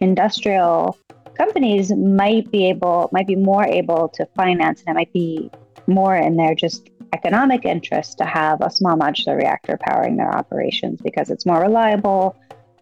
industrial 0.00 0.98
companies 1.34 1.92
might 1.92 2.50
be 2.50 2.68
able, 2.68 3.08
might 3.12 3.26
be 3.26 3.36
more 3.36 3.64
able 3.64 4.08
to 4.10 4.26
finance, 4.36 4.82
and 4.86 4.96
it 4.96 4.98
might 4.98 5.12
be 5.12 5.50
more 5.86 6.16
in 6.16 6.36
their 6.36 6.54
just 6.54 6.90
economic 7.14 7.64
interest 7.64 8.18
to 8.18 8.24
have 8.24 8.60
a 8.60 8.70
small 8.70 8.96
modular 8.96 9.36
reactor 9.36 9.78
powering 9.80 10.16
their 10.16 10.30
operations 10.30 11.00
because 11.00 11.30
it's 11.30 11.46
more 11.46 11.60
reliable 11.60 12.36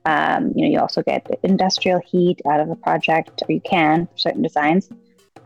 um, 0.07 0.53
you 0.55 0.65
know, 0.65 0.71
you 0.71 0.79
also 0.79 1.03
get 1.03 1.29
industrial 1.43 2.01
heat 2.01 2.41
out 2.49 2.61
of 2.61 2.71
a 2.71 2.77
project, 2.77 3.43
or 3.47 3.53
you 3.53 3.61
can 3.61 4.07
for 4.07 4.17
certain 4.17 4.43
designs. 4.43 4.89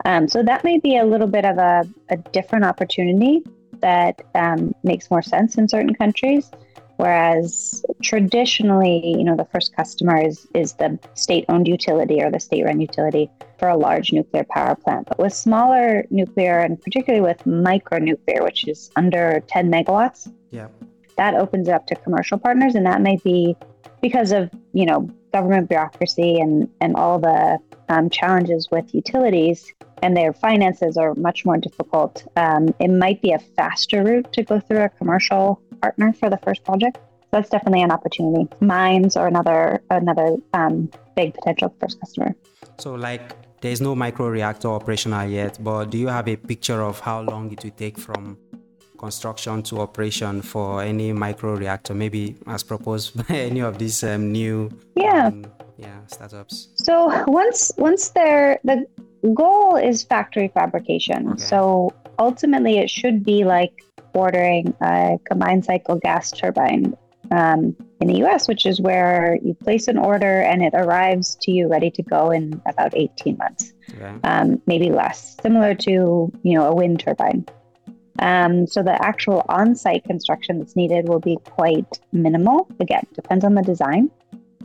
Um, 0.05 0.27
so 0.27 0.43
that 0.43 0.63
may 0.63 0.77
be 0.79 0.97
a 0.97 1.03
little 1.03 1.27
bit 1.27 1.45
of 1.45 1.57
a, 1.57 1.83
a 2.09 2.17
different 2.17 2.65
opportunity 2.65 3.43
that 3.79 4.21
um, 4.35 4.73
makes 4.83 5.09
more 5.09 5.23
sense 5.23 5.57
in 5.57 5.67
certain 5.67 5.95
countries. 5.95 6.51
Whereas 6.97 7.83
traditionally, 8.03 9.15
you 9.17 9.23
know, 9.23 9.35
the 9.35 9.47
first 9.51 9.75
customer 9.75 10.23
is, 10.23 10.45
is 10.53 10.73
the 10.73 10.99
state 11.15 11.45
owned 11.49 11.67
utility 11.67 12.21
or 12.21 12.29
the 12.29 12.39
state 12.39 12.63
run 12.63 12.79
utility 12.79 13.31
for 13.57 13.69
a 13.69 13.75
large 13.75 14.13
nuclear 14.13 14.45
power 14.51 14.75
plant. 14.75 15.07
But 15.07 15.17
with 15.17 15.33
smaller 15.33 16.05
nuclear 16.11 16.59
and 16.59 16.79
particularly 16.79 17.21
with 17.21 17.43
micro 17.47 17.97
nuclear, 17.97 18.43
which 18.43 18.67
is 18.67 18.91
under 18.95 19.43
10 19.47 19.71
megawatts, 19.71 20.31
yeah. 20.51 20.67
That 21.17 21.35
opens 21.35 21.69
up 21.69 21.87
to 21.87 21.95
commercial 21.95 22.37
partners. 22.37 22.75
And 22.75 22.85
that 22.85 23.01
may 23.01 23.17
be 23.17 23.55
because 24.01 24.31
of 24.31 24.49
you 24.73 24.85
know 24.85 25.09
government 25.33 25.69
bureaucracy 25.69 26.39
and 26.39 26.69
and 26.81 26.95
all 26.95 27.19
the 27.19 27.59
um, 27.89 28.09
challenges 28.09 28.69
with 28.71 28.93
utilities 28.93 29.73
and 30.01 30.17
their 30.17 30.33
finances 30.33 30.97
are 30.97 31.13
much 31.15 31.45
more 31.45 31.57
difficult. 31.57 32.25
Um, 32.35 32.73
it 32.79 32.89
might 32.89 33.21
be 33.21 33.31
a 33.31 33.39
faster 33.39 34.03
route 34.03 34.33
to 34.33 34.43
go 34.43 34.59
through 34.59 34.83
a 34.83 34.89
commercial 34.89 35.61
partner 35.81 36.13
for 36.13 36.29
the 36.29 36.37
first 36.37 36.63
project. 36.63 36.97
So 36.97 37.37
that's 37.37 37.49
definitely 37.49 37.83
an 37.83 37.91
opportunity. 37.91 38.47
Mines 38.59 39.15
or 39.15 39.27
another 39.27 39.81
another 39.89 40.37
um, 40.53 40.89
big 41.15 41.33
potential 41.33 41.73
first 41.79 41.99
customer. 41.99 42.35
So 42.79 42.95
like 42.95 43.35
there's 43.61 43.79
no 43.79 43.95
micro 43.95 44.27
reactor 44.27 44.69
operational 44.69 45.29
yet, 45.29 45.63
but 45.63 45.91
do 45.91 45.97
you 45.97 46.07
have 46.07 46.27
a 46.27 46.35
picture 46.35 46.81
of 46.81 46.99
how 46.99 47.21
long 47.21 47.51
it 47.51 47.63
will 47.63 47.71
take 47.71 47.97
from 47.97 48.37
construction 49.01 49.63
to 49.63 49.81
operation 49.81 50.41
for 50.41 50.81
any 50.83 51.11
micro 51.11 51.55
reactor, 51.55 51.93
maybe 51.93 52.35
as 52.47 52.63
proposed 52.63 53.17
by 53.27 53.35
any 53.35 53.61
of 53.61 53.77
these 53.77 54.03
um, 54.03 54.31
new 54.31 54.69
yeah 54.95 55.27
um, 55.27 55.45
yeah 55.77 55.99
startups? 56.07 56.69
So 56.75 57.23
once 57.27 57.71
once 57.77 58.09
they're 58.09 58.59
the 58.63 58.85
goal 59.33 59.75
is 59.75 60.03
factory 60.03 60.49
fabrication. 60.53 61.29
Okay. 61.29 61.41
So 61.41 61.93
ultimately, 62.19 62.77
it 62.77 62.89
should 62.89 63.23
be 63.23 63.43
like 63.43 63.73
ordering 64.13 64.73
a 64.81 65.17
combined 65.25 65.65
cycle 65.65 65.95
gas 65.95 66.31
turbine 66.31 66.95
um, 67.31 67.75
in 68.01 68.07
the 68.07 68.23
US, 68.25 68.47
which 68.47 68.65
is 68.65 68.81
where 68.81 69.37
you 69.43 69.53
place 69.53 69.87
an 69.87 69.97
order 69.97 70.41
and 70.41 70.61
it 70.61 70.73
arrives 70.75 71.37
to 71.41 71.51
you 71.51 71.67
ready 71.67 71.89
to 71.91 72.03
go 72.03 72.29
in 72.31 72.61
about 72.65 72.93
18 72.95 73.37
months, 73.37 73.73
okay. 73.93 74.13
um, 74.23 74.61
maybe 74.65 74.89
less, 74.89 75.37
similar 75.41 75.73
to 75.75 75.91
you 76.43 76.53
know 76.57 76.65
a 76.67 76.75
wind 76.75 76.99
turbine. 76.99 77.45
Um, 78.19 78.67
so 78.67 78.83
the 78.83 79.03
actual 79.03 79.45
on-site 79.49 80.03
construction 80.03 80.59
that's 80.59 80.75
needed 80.75 81.07
will 81.07 81.19
be 81.19 81.37
quite 81.45 81.99
minimal. 82.11 82.67
Again, 82.79 83.05
depends 83.13 83.45
on 83.45 83.55
the 83.55 83.61
design, 83.61 84.11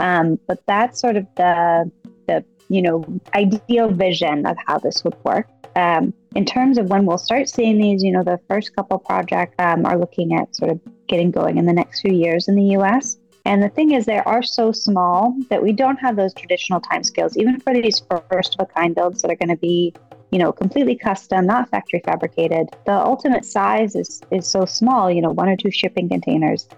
um, 0.00 0.38
but 0.47 0.65
that's 0.67 1.00
sort 1.00 1.17
of 1.17 1.26
the 1.37 1.91
the 2.26 2.45
you 2.69 2.83
know 2.83 3.05
ideal 3.35 3.88
vision 3.88 4.47
of 4.47 4.57
how 4.67 4.79
this 4.79 5.05
would 5.05 5.17
work. 5.25 5.49
Um, 5.76 6.15
in 6.35 6.45
terms 6.45 6.79
of 6.79 6.88
when 6.88 7.07
we'll 7.07 7.19
start 7.19 7.49
seeing 7.49 7.79
these, 7.79 8.03
you 8.03 8.11
know, 8.11 8.23
the 8.23 8.41
first 8.49 8.75
couple 8.75 8.99
projects 8.99 9.55
um, 9.59 9.85
are 9.85 9.99
looking 9.99 10.35
at 10.35 10.55
sort 10.57 10.71
of 10.71 10.81
getting 11.07 11.31
going 11.31 11.59
in 11.59 11.67
the 11.67 11.73
next 11.73 12.00
few 12.00 12.12
years 12.12 12.49
in 12.49 12.57
the 12.57 12.65
U.S. 12.79 13.19
And 13.45 13.62
the 13.62 13.69
thing 13.69 13.93
is, 13.93 14.07
they 14.07 14.19
are 14.19 14.43
so 14.43 14.73
small 14.73 15.37
that 15.50 15.62
we 15.62 15.73
don't 15.73 15.99
have 15.99 16.17
those 16.17 16.35
traditional 16.35 16.81
timescales, 16.81 17.37
even 17.37 17.61
for 17.61 17.73
these 17.73 18.03
first 18.31 18.57
of 18.59 18.69
a 18.69 18.73
kind 18.73 18.95
builds 18.95 19.23
that 19.23 19.31
are 19.31 19.37
going 19.37 19.50
to 19.50 19.57
be 19.57 19.95
you 20.37 20.43
know, 20.43 20.52
completely 20.52 20.95
custom, 20.95 21.47
not 21.47 21.71
factory 21.71 22.02
fabricated. 22.05 22.69
The 22.85 22.93
ultimate 22.93 23.47
size 23.47 23.97
is 23.97 24.21
is 24.31 24.47
so 24.47 24.66
small, 24.66 25.11
you 25.11 25.23
know, 25.23 25.31
one 25.31 25.49
or 25.49 25.57
two 25.57 25.71
shipping 25.71 26.11
containers, 26.11 26.69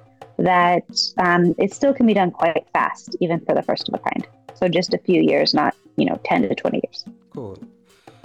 that 0.50 0.86
um, 1.26 1.56
it 1.58 1.74
still 1.74 1.92
can 1.92 2.06
be 2.06 2.14
done 2.14 2.30
quite 2.30 2.64
fast, 2.72 3.16
even 3.18 3.40
for 3.40 3.56
the 3.56 3.64
first 3.68 3.88
of 3.88 3.94
a 3.94 3.98
kind. 3.98 4.24
So 4.54 4.68
just 4.68 4.94
a 4.94 4.98
few 4.98 5.20
years, 5.20 5.54
not 5.54 5.74
you 5.96 6.06
know, 6.08 6.20
ten 6.24 6.42
to 6.42 6.54
twenty 6.54 6.80
years. 6.84 7.04
Cool. 7.34 7.58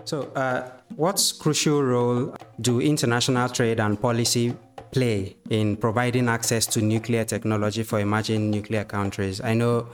So, 0.06 0.18
uh, 0.36 0.70
what's 0.98 1.32
crucial 1.32 1.82
role 1.82 2.36
do 2.62 2.80
international 2.80 3.50
trade 3.50 3.80
and 3.80 4.00
policy 4.00 4.56
play 4.92 5.36
in 5.50 5.78
providing 5.78 6.30
access 6.30 6.68
to 6.68 6.80
nuclear 6.80 7.26
technology 7.26 7.82
for 7.82 8.00
emerging 8.00 8.52
nuclear 8.52 8.84
countries? 8.84 9.42
I 9.42 9.56
know 9.56 9.88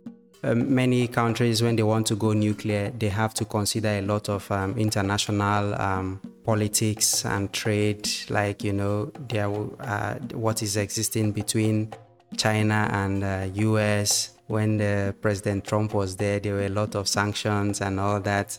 um, 0.43 0.73
many 0.73 1.07
countries, 1.07 1.61
when 1.61 1.75
they 1.75 1.83
want 1.83 2.07
to 2.07 2.15
go 2.15 2.33
nuclear, 2.33 2.91
they 2.97 3.09
have 3.09 3.33
to 3.35 3.45
consider 3.45 3.89
a 3.89 4.01
lot 4.01 4.29
of 4.29 4.49
um, 4.51 4.77
international 4.77 5.79
um, 5.79 6.21
politics 6.45 7.25
and 7.25 7.51
trade, 7.51 8.09
like 8.29 8.63
you 8.63 8.73
know, 8.73 9.11
there, 9.27 9.49
uh, 9.81 10.15
what 10.33 10.63
is 10.63 10.77
existing 10.77 11.31
between 11.31 11.93
China 12.37 12.89
and 12.91 13.23
uh, 13.23 13.47
U.S. 13.53 14.35
When 14.47 14.77
the 14.77 15.13
President 15.21 15.65
Trump 15.65 15.93
was 15.93 16.15
there, 16.15 16.39
there 16.39 16.53
were 16.53 16.65
a 16.65 16.69
lot 16.69 16.95
of 16.95 17.07
sanctions 17.07 17.81
and 17.81 17.99
all 17.99 18.19
that. 18.21 18.57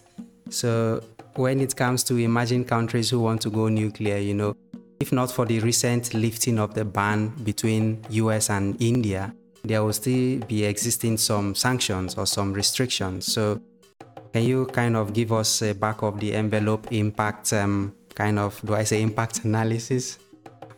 So 0.50 1.02
when 1.34 1.60
it 1.60 1.74
comes 1.76 2.04
to 2.04 2.16
emerging 2.16 2.66
countries 2.66 3.10
who 3.10 3.20
want 3.20 3.40
to 3.42 3.50
go 3.50 3.68
nuclear, 3.68 4.18
you 4.18 4.34
know, 4.34 4.54
if 5.00 5.12
not 5.12 5.30
for 5.30 5.46
the 5.46 5.60
recent 5.60 6.12
lifting 6.12 6.58
of 6.58 6.74
the 6.74 6.84
ban 6.84 7.28
between 7.42 8.04
US 8.10 8.50
and 8.50 8.80
India, 8.80 9.34
there 9.64 9.82
will 9.84 9.92
still 9.92 10.40
be 10.40 10.64
existing 10.64 11.16
some 11.18 11.54
sanctions 11.54 12.16
or 12.16 12.26
some 12.26 12.52
restrictions. 12.52 13.32
So, 13.32 13.60
can 14.32 14.44
you 14.44 14.66
kind 14.66 14.96
of 14.96 15.12
give 15.12 15.32
us 15.32 15.62
a 15.62 15.74
back 15.74 16.02
of 16.02 16.20
the 16.20 16.34
envelope 16.34 16.92
impact, 16.92 17.52
um, 17.52 17.94
kind 18.14 18.38
of, 18.38 18.60
do 18.64 18.74
I 18.74 18.84
say 18.84 19.02
impact 19.02 19.44
analysis 19.44 20.18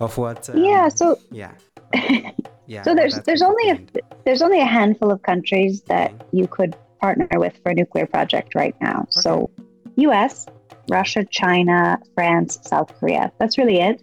of 0.01 0.17
what? 0.17 0.49
Um, 0.51 0.59
yeah. 0.59 0.89
So 0.89 1.19
yeah. 1.31 1.53
yeah. 2.67 2.83
so 2.83 2.95
there's 2.95 3.21
there's 3.21 3.43
only 3.43 3.71
a 3.71 3.79
there's 4.25 4.43
only 4.43 4.61
a 4.61 4.67
handful 4.67 5.11
of 5.11 5.23
countries 5.23 5.83
that 5.83 6.13
okay. 6.13 6.25
you 6.33 6.47
could 6.47 6.77
partner 7.01 7.29
with 7.35 7.59
for 7.63 7.73
a 7.73 7.75
nuclear 7.75 8.07
project 8.07 8.55
right 8.55 8.75
now. 8.81 9.01
Okay. 9.01 9.11
So, 9.11 9.51
U.S., 9.97 10.47
Russia, 10.89 11.25
China, 11.25 11.99
France, 12.15 12.59
South 12.63 12.99
Korea. 12.99 13.31
That's 13.39 13.59
really 13.59 13.81
it. 13.81 14.03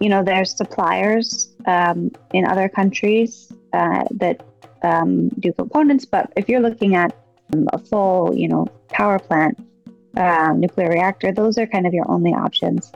You 0.00 0.08
know, 0.08 0.24
there's 0.24 0.56
suppliers 0.56 1.54
um, 1.66 2.10
in 2.32 2.46
other 2.46 2.68
countries 2.68 3.52
uh, 3.72 4.04
that 4.12 4.42
um, 4.82 5.28
do 5.40 5.52
components. 5.52 6.04
But 6.04 6.32
if 6.36 6.48
you're 6.48 6.60
looking 6.60 6.94
at 6.94 7.14
um, 7.52 7.68
a 7.72 7.78
full, 7.78 8.34
you 8.34 8.48
know, 8.48 8.66
power 8.88 9.18
plant, 9.18 9.58
uh, 10.16 10.52
nuclear 10.56 10.88
reactor, 10.88 11.32
those 11.32 11.58
are 11.58 11.66
kind 11.66 11.86
of 11.86 11.94
your 11.94 12.10
only 12.10 12.32
options. 12.32 12.92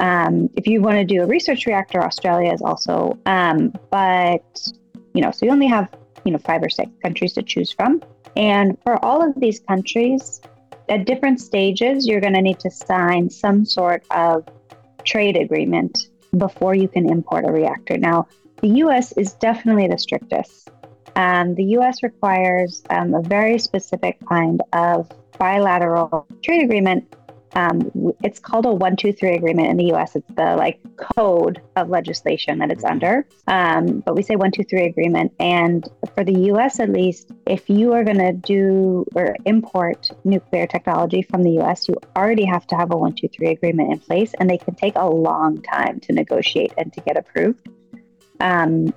Um, 0.00 0.50
if 0.56 0.66
you 0.66 0.80
want 0.80 0.96
to 0.96 1.04
do 1.04 1.22
a 1.22 1.26
research 1.26 1.66
reactor, 1.66 2.02
Australia 2.02 2.52
is 2.52 2.62
also. 2.62 3.18
Um, 3.26 3.72
but 3.90 4.68
you 5.14 5.22
know, 5.22 5.30
so 5.30 5.46
you 5.46 5.52
only 5.52 5.68
have 5.68 5.88
you 6.24 6.32
know 6.32 6.38
five 6.38 6.62
or 6.62 6.68
six 6.68 6.90
countries 7.02 7.32
to 7.34 7.42
choose 7.42 7.70
from, 7.70 8.02
and 8.36 8.76
for 8.82 9.02
all 9.04 9.22
of 9.26 9.34
these 9.36 9.60
countries, 9.60 10.40
at 10.88 11.06
different 11.06 11.40
stages, 11.40 12.06
you're 12.06 12.20
going 12.20 12.34
to 12.34 12.42
need 12.42 12.58
to 12.60 12.70
sign 12.70 13.30
some 13.30 13.64
sort 13.64 14.04
of 14.10 14.44
trade 15.04 15.36
agreement 15.36 16.08
before 16.36 16.74
you 16.74 16.88
can 16.88 17.08
import 17.08 17.44
a 17.46 17.52
reactor. 17.52 17.96
Now, 17.96 18.26
the 18.60 18.68
US 18.68 19.12
is 19.12 19.34
definitely 19.34 19.88
the 19.88 19.98
strictest. 19.98 20.70
Um, 21.16 21.54
the 21.54 21.64
US 21.78 22.02
requires 22.02 22.82
um, 22.90 23.14
a 23.14 23.22
very 23.22 23.58
specific 23.58 24.18
kind 24.28 24.60
of 24.72 25.10
bilateral 25.38 26.26
trade 26.42 26.62
agreement. 26.62 27.14
Um, 27.56 28.12
it's 28.24 28.40
called 28.40 28.66
a 28.66 28.70
123 28.70 29.36
agreement 29.36 29.68
in 29.68 29.76
the 29.76 29.92
US. 29.94 30.16
It's 30.16 30.28
the 30.34 30.56
like 30.56 30.80
code 30.96 31.60
of 31.76 31.88
legislation 31.88 32.58
that 32.58 32.72
it's 32.72 32.82
mm-hmm. 32.82 32.92
under. 32.92 33.26
Um, 33.46 34.00
but 34.00 34.16
we 34.16 34.22
say 34.22 34.34
123 34.34 34.86
agreement. 34.86 35.32
And 35.38 35.88
for 36.14 36.24
the 36.24 36.50
US 36.52 36.80
at 36.80 36.90
least, 36.90 37.30
if 37.46 37.70
you 37.70 37.92
are 37.92 38.02
going 38.02 38.18
to 38.18 38.32
do 38.32 39.06
or 39.14 39.36
import 39.44 40.10
nuclear 40.24 40.66
technology 40.66 41.22
from 41.22 41.44
the 41.44 41.60
US, 41.60 41.86
you 41.86 41.94
already 42.16 42.44
have 42.44 42.66
to 42.68 42.76
have 42.76 42.90
a 42.90 42.96
123 42.96 43.48
agreement 43.48 43.92
in 43.92 43.98
place. 44.00 44.34
And 44.40 44.50
they 44.50 44.58
can 44.58 44.74
take 44.74 44.96
a 44.96 45.08
long 45.08 45.62
time 45.62 46.00
to 46.00 46.12
negotiate 46.12 46.72
and 46.76 46.92
to 46.92 47.00
get 47.02 47.16
approved. 47.16 47.68
Um, 48.40 48.92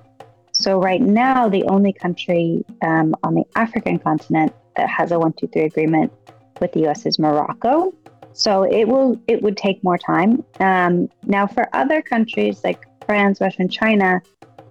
so 0.52 0.80
right 0.80 1.00
now, 1.00 1.48
the 1.48 1.64
only 1.64 1.92
country 1.92 2.64
um, 2.82 3.14
on 3.22 3.34
the 3.34 3.44
African 3.54 3.98
continent 3.98 4.52
that 4.76 4.88
has 4.88 5.12
a 5.12 5.18
one 5.18 5.32
two 5.32 5.46
three 5.48 5.62
agreement 5.62 6.12
with 6.60 6.72
the 6.72 6.80
U.S. 6.80 7.06
is 7.06 7.18
Morocco. 7.18 7.94
So 8.32 8.62
it 8.62 8.86
will 8.88 9.20
it 9.26 9.42
would 9.42 9.56
take 9.56 9.82
more 9.82 9.98
time. 9.98 10.44
Um, 10.60 11.08
now, 11.24 11.46
for 11.46 11.68
other 11.74 12.02
countries 12.02 12.62
like 12.64 12.84
France, 13.06 13.40
Russia, 13.40 13.62
and 13.62 13.72
China, 13.72 14.20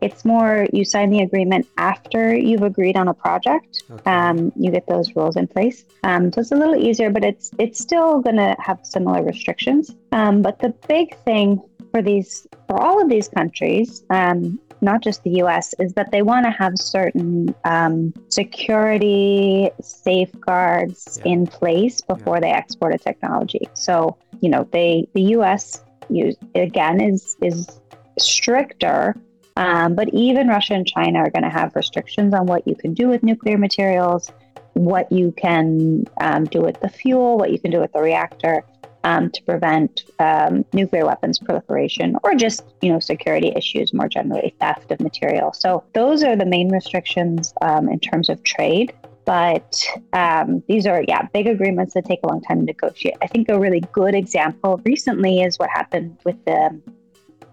it's 0.02 0.26
more 0.26 0.68
you 0.74 0.86
sign 0.86 1.10
the 1.10 1.22
agreement 1.22 1.68
after 1.78 2.36
you've 2.36 2.64
agreed 2.64 2.98
on 2.98 3.08
a 3.08 3.14
project. 3.14 3.84
Okay. 3.90 4.12
Um, 4.12 4.52
you 4.56 4.72
get 4.72 4.88
those 4.88 5.16
rules 5.16 5.36
in 5.36 5.48
place, 5.48 5.86
um, 6.04 6.32
so 6.32 6.42
it's 6.42 6.52
a 6.52 6.56
little 6.56 6.76
easier, 6.76 7.10
but 7.10 7.24
it's 7.24 7.52
it's 7.58 7.80
still 7.80 8.22
going 8.22 8.38
to 8.38 8.56
have 8.60 8.80
similar 8.84 9.24
restrictions. 9.24 9.96
Um, 10.12 10.42
but 10.42 10.60
the 10.60 10.70
big 10.88 11.18
thing 11.20 11.62
for 11.98 12.04
these 12.04 12.46
for 12.68 12.80
all 12.80 13.02
of 13.02 13.10
these 13.10 13.28
countries, 13.28 14.04
um, 14.12 14.60
not 14.82 15.02
just 15.02 15.24
the 15.24 15.32
U.S., 15.44 15.74
is 15.80 15.94
that 15.94 16.12
they 16.12 16.22
want 16.22 16.46
to 16.46 16.52
have 16.52 16.74
certain 16.78 17.56
um, 17.66 18.14
security 18.30 19.72
safeguards 19.82 21.20
yeah. 21.26 21.32
in 21.32 21.48
place 21.48 22.02
before 22.02 22.36
yeah. 22.36 22.42
they 22.42 22.52
export 22.52 22.94
a 22.94 23.00
technology. 23.00 23.68
So 23.74 24.16
you 24.42 24.50
know, 24.50 24.68
they 24.72 25.08
the 25.14 25.24
U.S. 25.38 25.84
Use, 26.10 26.36
again 26.54 27.02
is 27.02 27.36
is 27.42 27.82
stricter. 28.20 29.16
Um, 29.56 29.96
but 29.96 30.08
even 30.14 30.48
Russia 30.48 30.76
and 30.76 30.86
China 30.86 31.18
are 31.18 31.32
going 31.32 31.42
to 31.42 31.50
have 31.50 31.76
restrictions 31.76 32.32
on 32.36 32.46
what 32.46 32.68
you 32.68 32.76
can 32.76 32.94
do 32.94 33.08
with 33.08 33.24
nuclear 33.24 33.58
materials, 33.58 34.32
what 34.74 35.12
you 35.12 35.32
can 35.32 36.06
um, 36.22 36.46
do 36.46 36.62
with 36.62 36.80
the 36.80 36.90
fuel, 36.90 37.40
what 37.40 37.52
you 37.52 37.58
can 37.58 37.72
do 37.72 37.80
with 37.80 37.92
the 37.92 38.00
reactor 38.00 38.64
um, 39.08 39.32
to 39.32 39.42
prevent 39.44 40.04
um, 40.20 40.66
nuclear 40.74 41.06
weapons 41.06 41.40
proliferation 41.40 42.18
or 42.24 42.36
just 42.36 42.66
you 42.82 42.92
know 42.92 43.00
security 43.00 43.54
issues 43.56 43.94
more 43.94 44.10
generally, 44.10 44.54
theft 44.60 44.92
of 44.92 45.00
material. 45.00 45.54
So 45.54 45.84
those 45.94 46.24
are 46.24 46.36
the 46.36 46.46
main 46.46 46.70
restrictions 46.70 47.54
um, 47.62 47.88
in 47.88 48.00
terms 48.00 48.28
of 48.28 48.44
trade. 48.44 48.94
But 49.24 49.86
um, 50.14 50.62
these 50.68 50.86
are 50.86 51.04
yeah 51.08 51.28
big 51.34 51.48
agreements 51.48 51.94
that 51.94 52.06
take 52.06 52.20
a 52.24 52.28
long 52.28 52.42
time 52.42 52.60
to 52.60 52.66
negotiate. 52.66 53.16
I 53.22 53.28
think 53.28 53.50
a 53.50 53.58
really 53.58 53.82
good 53.94 54.14
example 54.14 54.82
recently 54.84 55.42
is 55.42 55.58
what 55.58 55.70
happened 55.70 56.18
with 56.26 56.44
the 56.46 56.80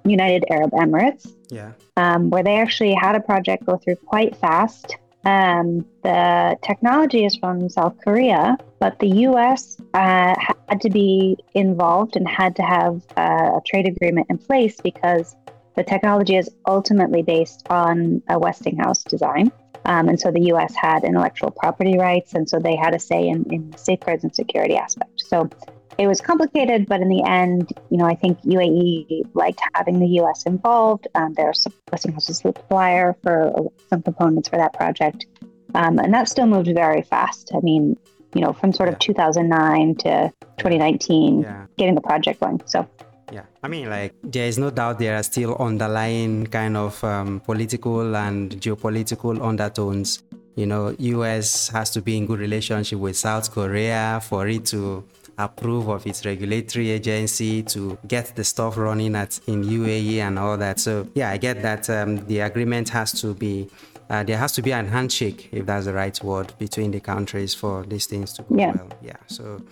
United 0.04 0.44
Arab 0.50 0.72
Emirates, 0.72 1.34
yeah, 1.50 1.72
um, 1.96 2.30
where 2.30 2.42
they 2.42 2.56
actually 2.56 2.94
had 2.94 3.14
a 3.14 3.20
project 3.20 3.64
go 3.64 3.76
through 3.76 3.96
quite 3.96 4.36
fast. 4.36 4.96
Um, 5.24 5.86
the 6.02 6.58
technology 6.62 7.24
is 7.24 7.36
from 7.36 7.68
South 7.68 7.96
Korea, 8.04 8.58
but 8.78 8.98
the 8.98 9.08
US 9.28 9.78
uh, 9.94 10.34
had 10.68 10.80
to 10.82 10.90
be 10.90 11.38
involved 11.54 12.16
and 12.16 12.28
had 12.28 12.54
to 12.56 12.62
have 12.62 13.02
uh, 13.16 13.58
a 13.58 13.60
trade 13.64 13.86
agreement 13.86 14.26
in 14.28 14.38
place 14.38 14.80
because 14.80 15.34
the 15.76 15.82
technology 15.82 16.36
is 16.36 16.50
ultimately 16.66 17.22
based 17.22 17.66
on 17.70 18.22
a 18.28 18.38
Westinghouse 18.38 19.02
design. 19.02 19.50
Um, 19.86 20.08
and 20.08 20.18
so 20.18 20.30
the 20.30 20.52
US 20.52 20.74
had 20.74 21.04
intellectual 21.04 21.50
property 21.50 21.98
rights, 21.98 22.34
and 22.34 22.48
so 22.48 22.58
they 22.58 22.76
had 22.76 22.94
a 22.94 22.98
say 22.98 23.28
in, 23.28 23.44
in 23.50 23.76
safeguards 23.76 24.24
and 24.24 24.34
security 24.34 24.76
aspect. 24.76 25.12
So 25.16 25.48
it 25.98 26.06
was 26.06 26.20
complicated, 26.20 26.86
but 26.86 27.00
in 27.00 27.08
the 27.08 27.22
end, 27.22 27.72
you 27.90 27.98
know, 27.98 28.06
I 28.06 28.14
think 28.14 28.40
UAE 28.42 29.30
liked 29.34 29.60
having 29.74 30.00
the 30.00 30.08
US 30.20 30.44
involved. 30.44 31.08
Um, 31.14 31.34
they're 31.34 31.52
Westinghouse 31.90 32.28
a 32.28 32.34
supplier 32.34 33.16
for 33.22 33.70
some 33.90 34.02
components 34.02 34.48
for 34.48 34.56
that 34.56 34.72
project. 34.72 35.26
Um, 35.74 35.98
and 35.98 36.12
that 36.14 36.28
still 36.28 36.46
moved 36.46 36.72
very 36.74 37.02
fast. 37.02 37.50
I 37.54 37.60
mean, 37.60 37.96
you 38.34 38.40
know, 38.40 38.52
from 38.52 38.72
sort 38.72 38.88
of 38.88 38.98
2009 38.98 39.94
to 39.96 40.32
2019, 40.58 41.42
yeah. 41.42 41.66
getting 41.76 41.94
the 41.94 42.00
project 42.00 42.40
going. 42.40 42.60
So, 42.66 42.88
yeah, 43.32 43.44
I 43.62 43.68
mean, 43.68 43.88
like, 43.88 44.14
there 44.22 44.46
is 44.46 44.58
no 44.58 44.70
doubt 44.70 44.98
there 44.98 45.16
are 45.16 45.22
still 45.22 45.56
underlying 45.58 46.46
kind 46.48 46.76
of 46.76 47.02
um, 47.04 47.40
political 47.40 48.16
and 48.16 48.52
geopolitical 48.52 49.40
undertones. 49.42 50.22
You 50.56 50.66
know, 50.66 50.94
US 50.98 51.68
has 51.68 51.90
to 51.90 52.02
be 52.02 52.16
in 52.16 52.26
good 52.26 52.38
relationship 52.38 52.98
with 52.98 53.16
South 53.16 53.50
Korea 53.52 54.20
for 54.22 54.46
it 54.46 54.66
to 54.66 55.04
approve 55.38 55.88
of 55.88 56.06
its 56.06 56.24
regulatory 56.24 56.90
agency 56.90 57.62
to 57.62 57.98
get 58.06 58.34
the 58.36 58.44
stuff 58.44 58.76
running 58.76 59.14
at 59.16 59.40
in 59.46 59.64
UAE 59.64 60.18
and 60.18 60.38
all 60.38 60.56
that. 60.56 60.80
So 60.80 61.08
yeah, 61.14 61.30
I 61.30 61.36
get 61.36 61.62
that 61.62 61.88
um, 61.90 62.24
the 62.26 62.40
agreement 62.40 62.88
has 62.90 63.12
to 63.20 63.34
be 63.34 63.68
uh, 64.10 64.22
there 64.22 64.36
has 64.36 64.52
to 64.52 64.62
be 64.62 64.72
an 64.72 64.86
handshake, 64.86 65.48
if 65.50 65.64
that's 65.66 65.86
the 65.86 65.92
right 65.92 66.22
word, 66.22 66.52
between 66.58 66.90
the 66.90 67.00
countries 67.00 67.54
for 67.54 67.84
these 67.84 68.06
things 68.06 68.32
to 68.34 68.42
go 68.42 68.56
yeah. 68.58 68.72
well. 68.72 68.88
Yeah. 69.02 69.16
So 69.26 69.62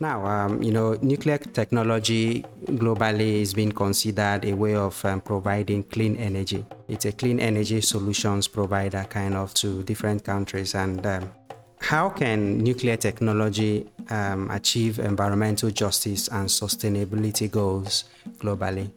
now, 0.00 0.24
um, 0.24 0.62
you 0.62 0.70
know, 0.70 0.96
nuclear 1.02 1.38
technology 1.38 2.44
globally 2.66 3.40
is 3.40 3.54
being 3.54 3.72
considered 3.72 4.44
a 4.44 4.52
way 4.52 4.76
of 4.76 5.04
um, 5.04 5.20
providing 5.20 5.82
clean 5.84 6.16
energy. 6.16 6.64
It's 6.88 7.06
a 7.06 7.12
clean 7.12 7.40
energy 7.40 7.80
solutions 7.80 8.46
provider 8.46 9.04
kind 9.10 9.34
of 9.34 9.52
to 9.54 9.82
different 9.82 10.24
countries. 10.24 10.74
And 10.74 11.04
um, 11.04 11.32
how 11.82 12.08
can 12.08 12.58
nuclear 12.58 12.96
technology 12.96 13.86
um, 14.10 14.50
achieve 14.50 14.98
environmental 14.98 15.70
justice 15.70 16.28
and 16.28 16.48
sustainability 16.48 17.50
goals 17.50 18.04
globally? 18.38 18.90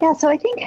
Yeah, 0.00 0.14
so 0.14 0.28
I 0.28 0.36
think 0.36 0.62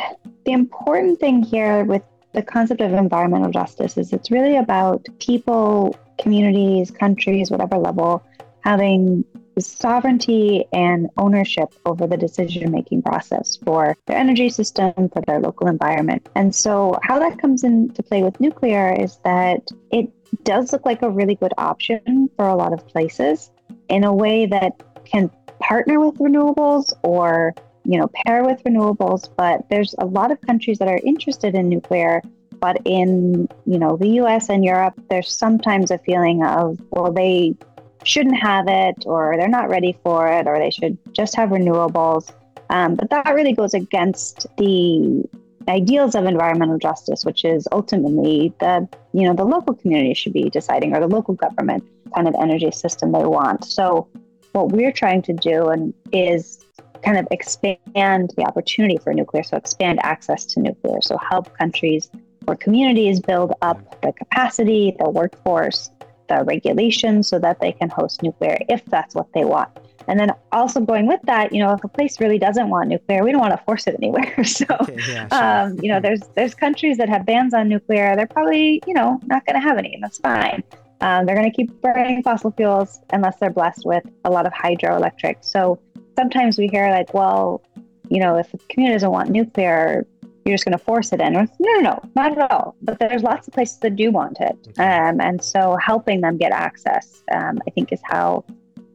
the 0.46 0.52
important 0.52 1.20
thing 1.20 1.42
here 1.42 1.86
with 1.86 2.04
the 2.34 2.42
concept 2.42 2.82
of 2.82 2.94
environmental 2.94 3.52
justice 3.52 3.98
is 3.98 4.12
it's 4.12 4.30
really 4.30 4.58
about 4.58 5.08
people, 5.20 5.98
communities, 6.20 6.92
countries, 6.92 7.50
whatever 7.50 7.78
level, 7.78 8.24
having 8.62 9.24
sovereignty 9.60 10.66
and 10.74 11.10
ownership 11.18 11.74
over 11.86 12.08
the 12.08 12.18
decision 12.18 12.72
making 12.72 13.02
process 13.02 13.58
for 13.58 13.96
their 14.06 14.18
energy 14.18 14.50
system, 14.50 14.94
for 15.10 15.22
their 15.28 15.40
local 15.40 15.68
environment. 15.68 16.28
And 16.36 16.54
so, 16.54 16.98
how 17.04 17.20
that 17.20 17.40
comes 17.40 17.64
into 17.64 18.02
play 18.04 18.24
with 18.24 18.40
nuclear 18.40 18.94
is 18.94 19.18
that 19.24 19.70
it 19.92 20.10
does 20.44 20.74
look 20.74 20.86
like 20.86 21.02
a 21.02 21.10
really 21.10 21.36
good 21.36 21.54
option 21.58 22.30
for 22.36 22.48
a 22.48 22.56
lot 22.56 22.74
of 22.74 22.88
places 22.88 23.52
in 23.90 24.04
a 24.04 24.14
way 24.14 24.46
that 24.48 24.82
can 25.06 25.30
partner 25.60 26.00
with 26.00 26.18
renewables 26.20 26.94
or 27.04 27.54
you 27.86 28.00
know, 28.00 28.10
pair 28.26 28.44
with 28.44 28.64
renewables, 28.64 29.30
but 29.36 29.68
there's 29.70 29.94
a 30.00 30.06
lot 30.06 30.32
of 30.32 30.40
countries 30.42 30.80
that 30.80 30.88
are 30.88 31.00
interested 31.04 31.56
in 31.56 31.70
nuclear. 31.70 32.22
But 32.60 32.78
in, 32.86 33.50
you 33.66 33.78
know, 33.78 33.98
the 33.98 34.08
US 34.22 34.50
and 34.50 34.64
Europe, 34.64 34.94
there's 35.10 35.38
sometimes 35.38 35.92
a 35.92 35.98
feeling 35.98 36.46
of, 36.46 36.80
well, 36.92 37.12
they 37.12 37.56
shouldn't 38.04 38.40
have 38.40 38.66
it, 38.68 39.04
or 39.06 39.36
they're 39.38 39.48
not 39.48 39.70
ready 39.70 39.98
for 40.04 40.28
it, 40.28 40.48
or 40.48 40.60
they 40.60 40.70
should 40.70 40.98
just 41.14 41.36
have 41.36 41.50
renewables. 41.50 42.32
Um, 42.70 42.96
but 42.96 43.10
that 43.10 43.34
really 43.34 43.54
goes 43.54 43.74
against 43.74 44.48
the 44.58 45.24
ideals 45.68 46.16
of 46.16 46.26
environmental 46.26 46.78
justice, 46.78 47.24
which 47.24 47.46
is 47.46 47.68
ultimately 47.72 48.54
the, 48.60 48.88
you 49.14 49.28
know, 49.28 49.34
the 49.34 49.46
local 49.46 49.74
community 49.76 50.14
should 50.14 50.34
be 50.34 50.50
deciding, 50.50 50.96
or 50.96 51.00
the 51.00 51.08
local 51.08 51.34
government 51.34 51.84
kind 52.16 52.28
of 52.28 52.36
energy 52.40 52.72
system 52.72 53.12
they 53.12 53.26
want. 53.26 53.66
So 53.66 54.08
what 54.52 54.70
we're 54.70 54.92
trying 54.92 55.22
to 55.24 55.34
do 55.34 55.70
and 55.70 55.94
is 56.12 56.66
kind 57.04 57.18
of 57.18 57.28
expand 57.32 58.34
the 58.38 58.46
opportunity 58.46 58.98
for 58.98 59.14
nuclear, 59.14 59.44
so 59.44 59.58
expand 59.58 60.00
access 60.04 60.46
to 60.46 60.62
nuclear, 60.62 61.02
so 61.02 61.18
help 61.18 61.56
countries 61.58 62.10
or 62.48 62.56
communities 62.56 63.20
build 63.20 63.54
up 63.62 64.02
the 64.02 64.12
capacity, 64.14 64.96
the 65.00 65.10
workforce, 65.10 65.92
the 66.28 66.44
regulations 66.44 67.28
so 67.28 67.40
that 67.40 67.60
they 67.60 67.72
can 67.72 67.90
host 67.90 68.24
nuclear 68.24 68.58
if 68.70 68.84
that's 68.86 69.16
what 69.16 69.32
they 69.34 69.46
want. 69.46 69.70
And 70.08 70.20
then 70.20 70.32
also 70.52 70.82
going 70.82 71.08
with 71.08 71.22
that, 71.24 71.54
you 71.54 71.60
know, 71.60 71.72
if 71.74 71.84
a 71.84 71.88
place 71.88 72.20
really 72.20 72.38
doesn't 72.38 72.70
want 72.70 72.90
nuclear, 72.90 73.24
we 73.24 73.32
don't 73.32 73.40
want 73.40 73.58
to 73.58 73.64
force 73.64 73.88
it 73.88 73.96
anywhere. 73.96 74.34
So, 74.44 74.66
okay, 74.82 74.98
yeah, 75.08 75.28
sure. 75.30 75.72
um, 75.74 75.80
you 75.82 75.90
know, 75.90 76.00
there's 76.00 76.22
there's 76.36 76.54
countries 76.54 76.98
that 76.98 77.10
have 77.10 77.26
bans 77.26 77.54
on 77.54 77.70
nuclear. 77.70 78.16
They're 78.16 78.28
probably, 78.28 78.82
you 78.86 78.94
know, 78.94 79.20
not 79.26 79.46
going 79.46 79.56
to 79.56 79.62
have 79.62 79.78
any, 79.78 79.94
and 79.94 80.04
that's 80.04 80.20
fine. 80.20 80.64
Um, 81.02 81.26
they're 81.26 81.36
going 81.36 81.50
to 81.50 81.56
keep 81.56 81.82
burning 81.82 82.22
fossil 82.24 82.52
fuels 82.52 83.02
unless 83.12 83.38
they're 83.38 83.50
blessed 83.50 83.86
with 83.86 84.04
a 84.26 84.30
lot 84.30 84.46
of 84.46 84.54
hydroelectric. 84.54 85.38
So 85.42 85.80
sometimes 86.16 86.58
we 86.58 86.68
hear 86.68 86.90
like, 86.90 87.14
well, 87.14 87.62
you 88.10 88.20
know, 88.20 88.38
if 88.38 88.54
a 88.54 88.58
community 88.70 88.96
doesn't 88.96 89.12
want 89.12 89.30
nuclear, 89.30 90.06
you're 90.46 90.54
just 90.54 90.66
going 90.66 90.78
to 90.78 90.84
force 90.84 91.14
it 91.14 91.22
in. 91.22 91.34
no, 91.34 91.48
no, 91.60 91.80
no, 91.80 92.00
not 92.16 92.38
at 92.38 92.52
all. 92.52 92.76
But 92.82 93.00
there's 93.00 93.24
lots 93.24 93.48
of 93.48 93.54
places 93.54 93.78
that 93.80 93.96
do 93.96 94.12
want 94.12 94.38
it, 94.40 94.58
um, 94.78 95.22
and 95.22 95.44
so 95.44 95.78
helping 95.78 96.22
them 96.22 96.38
get 96.38 96.52
access, 96.52 97.24
um, 97.32 97.60
I 97.68 97.72
think, 97.72 97.92
is 97.92 98.02
how 98.04 98.44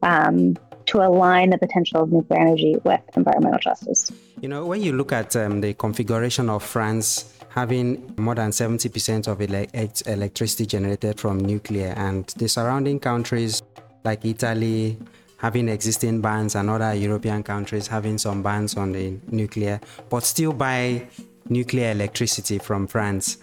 um, 0.03 0.57
to 0.87 1.01
align 1.01 1.51
the 1.51 1.57
potential 1.57 2.03
of 2.03 2.11
nuclear 2.11 2.39
energy 2.39 2.77
with 2.83 3.01
environmental 3.15 3.59
justice. 3.59 4.11
You 4.41 4.49
know, 4.49 4.65
when 4.65 4.81
you 4.81 4.93
look 4.93 5.11
at 5.11 5.35
um, 5.35 5.61
the 5.61 5.73
configuration 5.73 6.49
of 6.49 6.63
France 6.63 7.33
having 7.49 8.13
more 8.17 8.35
than 8.35 8.51
70% 8.51 9.27
of 9.27 9.41
ele- 9.41 10.13
electricity 10.13 10.65
generated 10.65 11.19
from 11.19 11.39
nuclear, 11.39 11.93
and 11.97 12.27
the 12.37 12.47
surrounding 12.47 12.99
countries 12.99 13.61
like 14.03 14.23
Italy, 14.23 14.97
having 15.37 15.69
existing 15.69 16.21
bans 16.21 16.55
and 16.55 16.69
other 16.69 16.93
European 16.93 17.43
countries 17.43 17.87
having 17.87 18.17
some 18.17 18.43
bans 18.43 18.75
on 18.75 18.91
the 18.91 19.17
nuclear, 19.29 19.79
but 20.09 20.23
still 20.23 20.53
buy 20.53 21.07
nuclear 21.49 21.91
electricity 21.91 22.59
from 22.59 22.87
France. 22.87 23.37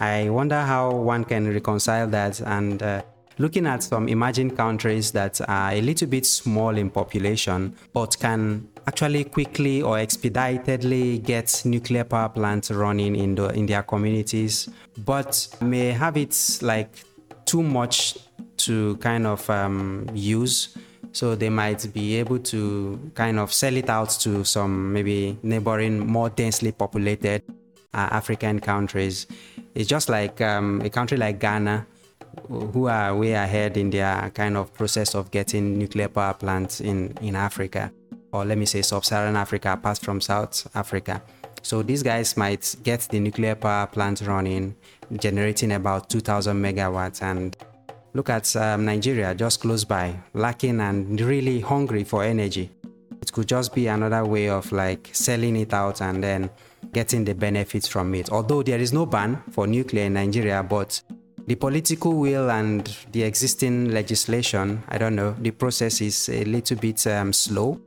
I 0.00 0.28
wonder 0.30 0.60
how 0.60 0.90
one 0.90 1.24
can 1.24 1.52
reconcile 1.52 2.08
that 2.08 2.40
and 2.40 2.82
uh, 2.82 3.02
looking 3.38 3.66
at 3.66 3.82
some 3.82 4.08
emerging 4.08 4.56
countries 4.56 5.12
that 5.12 5.40
are 5.48 5.72
a 5.72 5.80
little 5.80 6.08
bit 6.08 6.26
small 6.26 6.76
in 6.76 6.90
population 6.90 7.74
but 7.92 8.18
can 8.18 8.68
actually 8.86 9.24
quickly 9.24 9.82
or 9.82 9.98
expeditedly 9.98 11.18
get 11.18 11.62
nuclear 11.64 12.04
power 12.04 12.28
plants 12.28 12.70
running 12.70 13.16
in, 13.16 13.34
the, 13.34 13.48
in 13.48 13.66
their 13.66 13.82
communities 13.82 14.68
but 15.04 15.48
may 15.60 15.92
have 15.92 16.16
it 16.16 16.58
like 16.62 17.04
too 17.44 17.62
much 17.62 18.18
to 18.56 18.96
kind 18.96 19.26
of 19.26 19.48
um, 19.50 20.06
use 20.14 20.76
so 21.12 21.34
they 21.34 21.50
might 21.50 21.92
be 21.92 22.16
able 22.16 22.38
to 22.38 22.98
kind 23.14 23.38
of 23.38 23.52
sell 23.52 23.76
it 23.76 23.88
out 23.88 24.10
to 24.20 24.44
some 24.44 24.92
maybe 24.92 25.38
neighboring, 25.42 26.06
more 26.06 26.30
densely 26.30 26.72
populated 26.72 27.42
uh, 27.94 28.08
African 28.10 28.60
countries. 28.60 29.26
It's 29.74 29.88
just 29.88 30.08
like 30.08 30.40
um, 30.40 30.80
a 30.80 30.90
country 30.90 31.18
like 31.18 31.38
Ghana, 31.38 31.86
who 32.48 32.88
are 32.88 33.14
way 33.14 33.32
ahead 33.32 33.76
in 33.76 33.90
their 33.90 34.30
kind 34.30 34.56
of 34.56 34.72
process 34.72 35.14
of 35.14 35.30
getting 35.30 35.78
nuclear 35.78 36.08
power 36.08 36.34
plants 36.34 36.80
in, 36.80 37.16
in 37.20 37.36
Africa, 37.36 37.92
or 38.32 38.44
let 38.44 38.56
me 38.56 38.64
say 38.66 38.82
sub 38.82 39.04
Saharan 39.04 39.36
Africa, 39.36 39.72
apart 39.72 39.98
from 39.98 40.20
South 40.20 40.68
Africa. 40.74 41.22
So 41.62 41.82
these 41.82 42.02
guys 42.02 42.36
might 42.36 42.74
get 42.82 43.00
the 43.10 43.20
nuclear 43.20 43.54
power 43.54 43.86
plant 43.86 44.22
running, 44.22 44.74
generating 45.18 45.72
about 45.72 46.10
2,000 46.10 46.60
megawatts, 46.60 47.22
and 47.22 47.56
Look 48.14 48.28
at 48.28 48.54
um, 48.56 48.84
Nigeria 48.84 49.34
just 49.34 49.60
close 49.60 49.84
by, 49.84 50.14
lacking 50.34 50.80
and 50.80 51.20
really 51.20 51.60
hungry 51.60 52.04
for 52.04 52.22
energy. 52.22 52.70
It 53.22 53.32
could 53.32 53.48
just 53.48 53.74
be 53.74 53.86
another 53.86 54.24
way 54.24 54.48
of 54.48 54.70
like 54.72 55.08
selling 55.12 55.56
it 55.56 55.72
out 55.72 56.02
and 56.02 56.22
then 56.22 56.50
getting 56.92 57.24
the 57.24 57.34
benefits 57.34 57.88
from 57.88 58.14
it. 58.14 58.30
Although 58.30 58.62
there 58.62 58.78
is 58.78 58.92
no 58.92 59.06
ban 59.06 59.42
for 59.50 59.66
nuclear 59.66 60.04
in 60.04 60.14
Nigeria, 60.14 60.62
but 60.62 61.00
the 61.46 61.54
political 61.54 62.14
will 62.14 62.50
and 62.50 62.94
the 63.12 63.22
existing 63.22 63.90
legislation, 63.92 64.82
I 64.88 64.98
don't 64.98 65.16
know, 65.16 65.34
the 65.40 65.50
process 65.50 66.00
is 66.00 66.28
a 66.28 66.44
little 66.44 66.76
bit 66.76 67.06
um, 67.06 67.32
slow. 67.32 67.80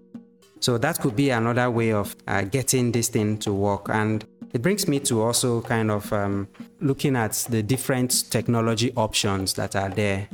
So 0.60 0.78
that 0.80 1.00
could 1.00 1.16
be 1.16 1.30
another 1.30 1.70
way 1.70 1.92
of 1.92 2.16
uh, 2.28 2.42
getting 2.44 2.92
this 2.92 3.10
thing 3.10 3.38
to 3.40 3.54
work. 3.54 3.90
And 3.90 4.26
it 4.56 4.62
brings 4.62 4.88
me 4.88 5.02
to 5.02 5.22
also 5.22 5.60
kind 5.60 5.92
of 5.92 6.14
um, 6.14 6.48
looking 6.80 7.18
at 7.18 7.34
the 7.50 7.62
different 7.62 8.32
technology 8.32 8.94
options 8.96 9.54
that 9.56 9.76
are 9.76 9.90
there. 9.90 10.30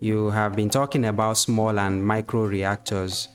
You 0.00 0.30
have 0.30 0.56
been 0.56 0.70
talking 0.70 1.04
about 1.04 1.36
small 1.36 1.78
and 1.78 2.02
micro 2.02 2.46
reactors. 2.46 3.28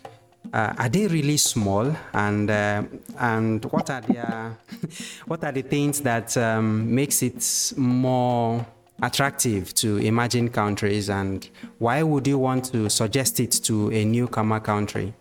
Uh, 0.51 0.73
are 0.79 0.89
they 0.89 1.05
really 1.05 1.37
small? 1.37 1.95
And 2.13 2.49
uh, 2.49 2.81
and 3.19 3.63
what 3.65 3.91
are 3.91 4.01
the 4.01 4.57
what 5.27 5.43
are 5.43 5.51
the 5.51 5.61
things 5.61 6.01
that 6.01 6.35
um, 6.37 6.95
makes 6.95 7.21
it 7.21 7.77
more 7.77 8.65
attractive 9.03 9.75
to 9.75 9.97
emerging 9.97 10.49
countries? 10.49 11.11
And 11.11 11.47
why 11.77 12.01
would 12.01 12.25
you 12.25 12.39
want 12.39 12.65
to 12.71 12.89
suggest 12.89 13.39
it 13.39 13.51
to 13.65 13.91
a 13.91 14.03
newcomer 14.05 14.59
country, 14.59 15.13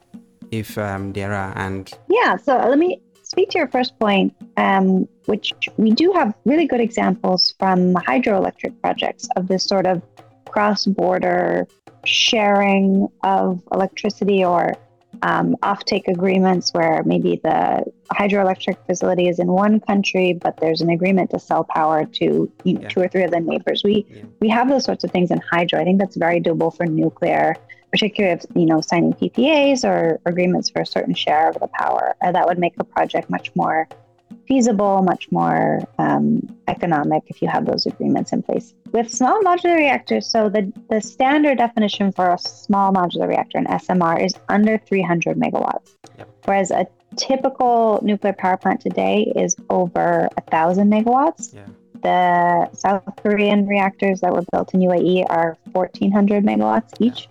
if 0.50 0.78
um, 0.78 1.12
there 1.12 1.34
are? 1.34 1.52
And 1.58 1.92
yeah, 2.08 2.36
so 2.36 2.56
let 2.56 2.78
me 2.78 3.02
speak 3.30 3.48
to 3.50 3.58
your 3.58 3.68
first 3.68 3.96
point, 4.00 4.34
um, 4.56 5.08
which 5.26 5.52
we 5.76 5.92
do 5.92 6.12
have 6.12 6.34
really 6.44 6.66
good 6.66 6.80
examples 6.80 7.54
from 7.60 7.94
hydroelectric 7.94 8.80
projects 8.82 9.28
of 9.36 9.46
this 9.46 9.62
sort 9.64 9.86
of 9.86 10.02
cross 10.48 10.84
border 10.84 11.68
sharing 12.04 13.08
of 13.22 13.62
electricity 13.72 14.44
or 14.44 14.74
um, 15.22 15.54
offtake 15.62 16.08
agreements 16.08 16.72
where 16.72 17.02
maybe 17.04 17.40
the 17.44 17.84
hydroelectric 18.12 18.76
facility 18.86 19.28
is 19.28 19.38
in 19.38 19.46
one 19.46 19.78
country, 19.78 20.32
but 20.32 20.56
there's 20.56 20.80
an 20.80 20.90
agreement 20.90 21.30
to 21.30 21.38
sell 21.38 21.62
power 21.62 22.04
to 22.04 22.50
you 22.64 22.72
know, 22.72 22.80
yeah. 22.80 22.88
two 22.88 23.00
or 23.00 23.08
three 23.08 23.22
of 23.22 23.30
the 23.30 23.38
neighbors. 23.38 23.82
We 23.84 24.06
yeah. 24.08 24.22
we 24.40 24.48
have 24.48 24.68
those 24.68 24.84
sorts 24.84 25.04
of 25.04 25.12
things 25.12 25.30
in 25.30 25.38
hydro. 25.38 25.80
I 25.80 25.84
think 25.84 26.00
that's 26.00 26.16
very 26.16 26.40
doable 26.40 26.74
for 26.76 26.86
nuclear 26.86 27.54
particularly 27.90 28.34
if 28.34 28.44
you 28.54 28.66
know 28.66 28.80
signing 28.80 29.12
PPAs 29.12 29.84
or 29.84 30.20
agreements 30.26 30.70
for 30.70 30.82
a 30.82 30.86
certain 30.86 31.14
share 31.14 31.48
of 31.48 31.58
the 31.60 31.68
power. 31.68 32.14
Uh, 32.22 32.32
that 32.32 32.46
would 32.46 32.58
make 32.58 32.74
a 32.78 32.84
project 32.84 33.30
much 33.30 33.50
more 33.54 33.88
feasible, 34.46 35.02
much 35.02 35.30
more 35.30 35.80
um, 35.98 36.40
economic 36.66 37.22
if 37.28 37.40
you 37.40 37.48
have 37.48 37.66
those 37.66 37.86
agreements 37.86 38.32
in 38.32 38.42
place. 38.42 38.74
With 38.92 39.08
small 39.08 39.40
modular 39.42 39.76
reactors, 39.76 40.26
so 40.26 40.48
the, 40.48 40.72
the 40.90 41.00
standard 41.00 41.58
definition 41.58 42.10
for 42.10 42.32
a 42.32 42.38
small 42.38 42.92
modular 42.92 43.28
reactor, 43.28 43.58
an 43.58 43.66
SMR, 43.66 44.24
is 44.24 44.34
under 44.48 44.76
300 44.76 45.36
megawatts, 45.36 45.94
yep. 46.18 46.28
whereas 46.44 46.72
a 46.72 46.86
typical 47.16 48.00
nuclear 48.02 48.32
power 48.32 48.56
plant 48.56 48.80
today 48.80 49.32
is 49.36 49.54
over 49.68 50.28
a 50.36 50.40
thousand 50.50 50.90
megawatts. 50.90 51.54
Yeah. 51.54 51.66
The 52.02 52.74
South 52.74 53.04
Korean 53.22 53.66
reactors 53.66 54.20
that 54.22 54.32
were 54.32 54.44
built 54.50 54.74
in 54.74 54.80
UAE 54.80 55.26
are 55.28 55.56
1,400 55.72 56.44
megawatts 56.44 56.94
each. 56.98 57.28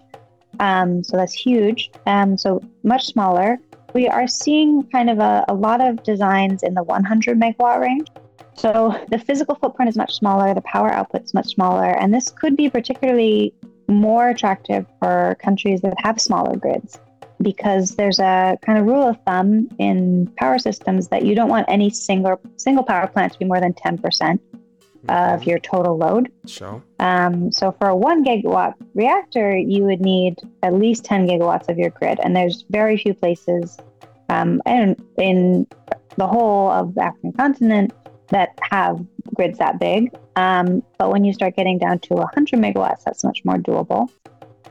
Um, 0.60 1.04
so 1.04 1.17
that's 1.17 1.34
huge. 1.34 1.91
Um, 2.06 2.38
so 2.38 2.62
much 2.84 3.06
smaller. 3.06 3.58
We 3.93 4.08
are 4.08 4.28
seeing 4.28 4.84
kind 4.91 5.10
of 5.10 5.19
a, 5.19 5.45
a 5.48 5.54
lot 5.54 5.82
of 5.82 6.04
designs 6.04 6.63
in 6.63 6.74
the 6.74 6.84
100 6.84 7.39
megawatt 7.39 7.80
range. 7.80 8.08
So 8.54 8.93
the 9.10 9.17
physical 9.17 9.56
footprint 9.56 9.89
is 9.89 9.95
much 9.95 10.13
smaller, 10.15 10.54
the 10.54 10.62
power 10.62 10.91
output 10.91 11.24
is 11.24 11.34
much 11.34 11.48
smaller, 11.48 11.98
and 11.98 12.13
this 12.13 12.30
could 12.30 12.58
be 12.58 12.69
particularly 12.69 13.54
more 13.88 14.30
attractive 14.30 14.86
for 15.00 15.38
countries 15.41 15.82
that 15.82 15.93
have 15.98 16.19
smaller 16.19 16.56
grids 16.56 17.00
because 17.41 17.95
there's 17.95 18.19
a 18.19 18.58
kind 18.62 18.78
of 18.78 18.86
rule 18.86 19.08
of 19.08 19.17
thumb 19.26 19.69
in 19.80 20.28
power 20.38 20.60
systems 20.60 21.08
that 21.08 21.24
you 21.24 21.36
don't 21.36 21.50
want 21.50 21.65
any 21.69 21.89
single 21.89 22.39
single 22.58 22.84
power 22.84 23.08
plant 23.08 23.32
to 23.34 23.39
be 23.39 23.45
more 23.45 23.62
than 23.62 23.74
10% 23.74 24.39
of 25.07 25.43
your 25.43 25.59
total 25.59 25.97
load. 25.97 26.31
So, 26.45 26.81
um, 26.99 27.51
so 27.51 27.71
for 27.71 27.88
a 27.88 27.95
one 27.95 28.25
gigawatt 28.25 28.73
reactor, 28.93 29.57
you 29.57 29.83
would 29.83 30.01
need 30.01 30.35
at 30.63 30.73
least 30.73 31.05
10 31.05 31.27
gigawatts 31.27 31.69
of 31.69 31.77
your 31.77 31.89
grid. 31.91 32.19
And 32.21 32.35
there's 32.35 32.65
very 32.69 32.97
few 32.97 33.13
places 33.13 33.77
um, 34.29 34.62
in, 34.65 34.95
in 35.17 35.67
the 36.17 36.27
whole 36.27 36.69
of 36.69 36.95
the 36.95 37.03
African 37.03 37.33
continent 37.33 37.93
that 38.27 38.57
have 38.69 39.03
grids 39.33 39.57
that 39.59 39.79
big. 39.79 40.13
Um, 40.35 40.83
but 40.97 41.12
when 41.12 41.23
you 41.23 41.33
start 41.33 41.55
getting 41.55 41.77
down 41.77 41.99
to 41.99 42.15
100 42.15 42.59
megawatts, 42.59 43.03
that's 43.03 43.23
much 43.23 43.43
more 43.45 43.55
doable. 43.55 44.09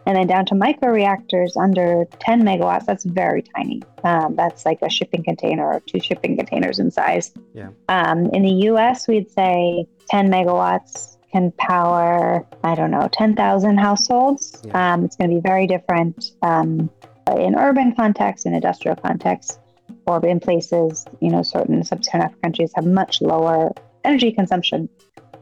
And 0.07 0.17
then 0.17 0.27
down 0.27 0.47
to 0.47 0.55
micro 0.55 0.91
reactors 0.91 1.55
under 1.57 2.07
10 2.21 2.43
megawatts, 2.43 2.87
that's 2.87 3.05
very 3.05 3.43
tiny. 3.43 3.83
Um, 4.05 4.37
that's 4.37 4.65
like 4.65 4.79
a 4.81 4.89
shipping 4.89 5.23
container 5.23 5.67
or 5.67 5.81
two 5.81 6.01
shipping 6.01 6.37
containers 6.37 6.79
in 6.79 6.91
size. 6.91 7.35
Yeah. 7.53 7.69
Um, 7.91 8.27
in 8.33 8.43
the 8.43 8.69
US, 8.71 9.07
we'd 9.07 9.31
say 9.31 9.87
10 10.11 10.31
megawatts 10.31 11.17
can 11.33 11.53
power, 11.53 12.47
I 12.65 12.75
don't 12.75 12.91
know, 12.91 13.09
10,000 13.13 13.79
households. 13.79 14.63
Yeah. 14.65 14.95
Um, 14.95 15.05
it's 15.05 15.17
going 15.17 15.31
to 15.31 15.37
be 15.37 15.41
very 15.41 15.67
different 15.67 16.33
um, 16.43 16.91
in 17.37 17.55
urban 17.55 17.95
context, 17.95 18.47
in 18.47 18.55
industrial 18.55 18.97
context, 18.97 19.61
or 20.07 20.25
in 20.25 20.41
places, 20.41 21.05
you 21.21 21.31
know, 21.31 21.43
certain 21.43 21.85
sub 21.85 22.03
Saharan 22.03 22.27
African 22.27 22.43
countries 22.43 22.73
have 22.75 22.87
much 22.87 23.21
lower 23.21 23.73
energy 24.05 24.33
consumption 24.33 24.89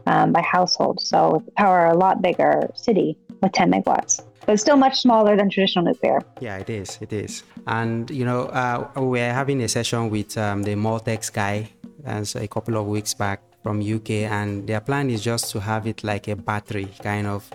um, 0.07 0.33
by 0.33 0.43
household. 0.43 1.01
So 1.01 1.45
power 1.57 1.87
a 1.87 1.97
lot 1.97 2.21
bigger 2.21 2.71
city 2.75 3.17
with 3.41 3.53
10 3.53 3.71
megawatts 3.71 4.23
but 4.47 4.61
still 4.61 4.77
much 4.77 5.01
smaller 5.01 5.37
than 5.37 5.51
traditional 5.51 5.85
nuclear. 5.85 6.21
Yeah, 6.41 6.57
it 6.57 6.71
is. 6.71 6.99
It 7.01 7.13
is. 7.13 7.43
And, 7.67 8.09
you 8.11 8.25
know, 8.25 8.43
uh, 8.47 8.89
we're 8.97 9.33
having 9.33 9.61
a 9.63 9.69
session 9.69 10.09
with 10.09 10.39
um, 10.39 10.63
the 10.63 10.75
Moltex 10.77 11.33
guy 11.33 11.71
as 12.05 12.37
a 12.37 12.47
couple 12.47 12.77
of 12.77 12.87
weeks 12.87 13.13
back 13.13 13.43
from 13.67 13.81
UK, 13.81 14.11
and 14.31 14.65
their 14.65 14.81
plan 14.81 15.11
is 15.11 15.25
just 15.25 15.51
to 15.51 15.59
have 15.59 15.89
it 15.89 16.05
like 16.05 16.29
a 16.29 16.37
battery 16.37 16.89
kind 17.03 17.27
of. 17.27 17.51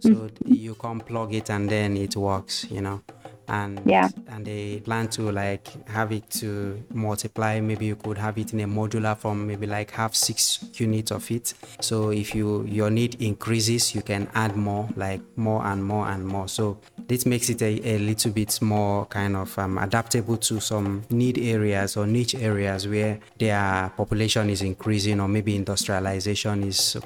So 0.00 0.10
mm-hmm. 0.10 0.52
you 0.52 0.74
can 0.74 1.00
plug 1.00 1.32
it 1.32 1.48
and 1.48 1.70
then 1.70 1.96
it 1.96 2.16
works, 2.16 2.66
you 2.70 2.82
know 2.82 3.00
and 3.48 3.80
yeah. 3.84 4.08
and 4.28 4.44
they 4.44 4.80
plan 4.80 5.08
to 5.08 5.30
like 5.30 5.68
have 5.88 6.12
it 6.12 6.28
to 6.30 6.82
multiply. 6.92 7.60
Maybe 7.60 7.86
you 7.86 7.96
could 7.96 8.18
have 8.18 8.38
it 8.38 8.52
in 8.52 8.60
a 8.60 8.66
modular 8.66 9.16
form 9.16 9.46
maybe 9.46 9.66
like 9.66 9.90
have 9.92 10.14
six 10.14 10.64
units 10.74 11.10
of 11.10 11.30
it. 11.30 11.54
So 11.80 12.10
if 12.10 12.34
you 12.34 12.64
your 12.64 12.90
need 12.90 13.20
increases 13.20 13.94
you 13.94 14.02
can 14.02 14.28
add 14.34 14.56
more 14.56 14.88
like 14.96 15.20
more 15.36 15.64
and 15.66 15.84
more 15.84 16.08
and 16.08 16.26
more. 16.26 16.48
So 16.48 16.78
this 17.06 17.26
makes 17.26 17.50
it 17.50 17.62
a, 17.62 17.88
a 17.88 17.98
little 17.98 18.32
bit 18.32 18.60
more 18.62 19.06
kind 19.06 19.36
of 19.36 19.58
um, 19.58 19.78
adaptable 19.78 20.36
to 20.38 20.60
some 20.60 21.02
need 21.10 21.38
areas 21.38 21.96
or 21.96 22.06
niche 22.06 22.34
areas 22.34 22.88
where 22.88 23.18
their 23.38 23.92
population 23.96 24.50
is 24.50 24.62
increasing 24.62 25.20
or 25.20 25.28
maybe 25.28 25.54
industrialization 25.54 26.64
is 26.64 26.96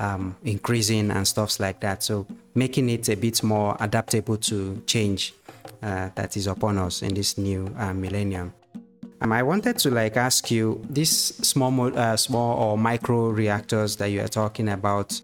um, 0.00 0.36
increasing 0.44 1.10
and 1.10 1.26
stuffs 1.26 1.60
like 1.60 1.80
that. 1.80 2.02
So 2.02 2.26
making 2.54 2.90
it 2.90 3.08
a 3.08 3.16
bit 3.16 3.42
more 3.42 3.76
adaptable 3.80 4.36
to 4.38 4.82
change 4.86 5.34
that 5.84 6.36
is 6.36 6.46
upon 6.46 6.78
us 6.78 7.02
in 7.02 7.14
this 7.14 7.36
new 7.36 7.72
uh, 7.78 7.92
millennium. 7.92 8.52
Um, 9.20 9.32
I 9.32 9.42
wanted 9.42 9.78
to 9.78 9.90
like 9.90 10.16
ask 10.16 10.50
you 10.50 10.84
these 10.90 11.10
small, 11.10 11.96
uh, 11.96 12.16
small 12.16 12.58
or 12.58 12.78
micro 12.78 13.30
reactors 13.30 13.96
that 13.96 14.08
you 14.08 14.20
are 14.20 14.28
talking 14.28 14.68
about. 14.68 15.20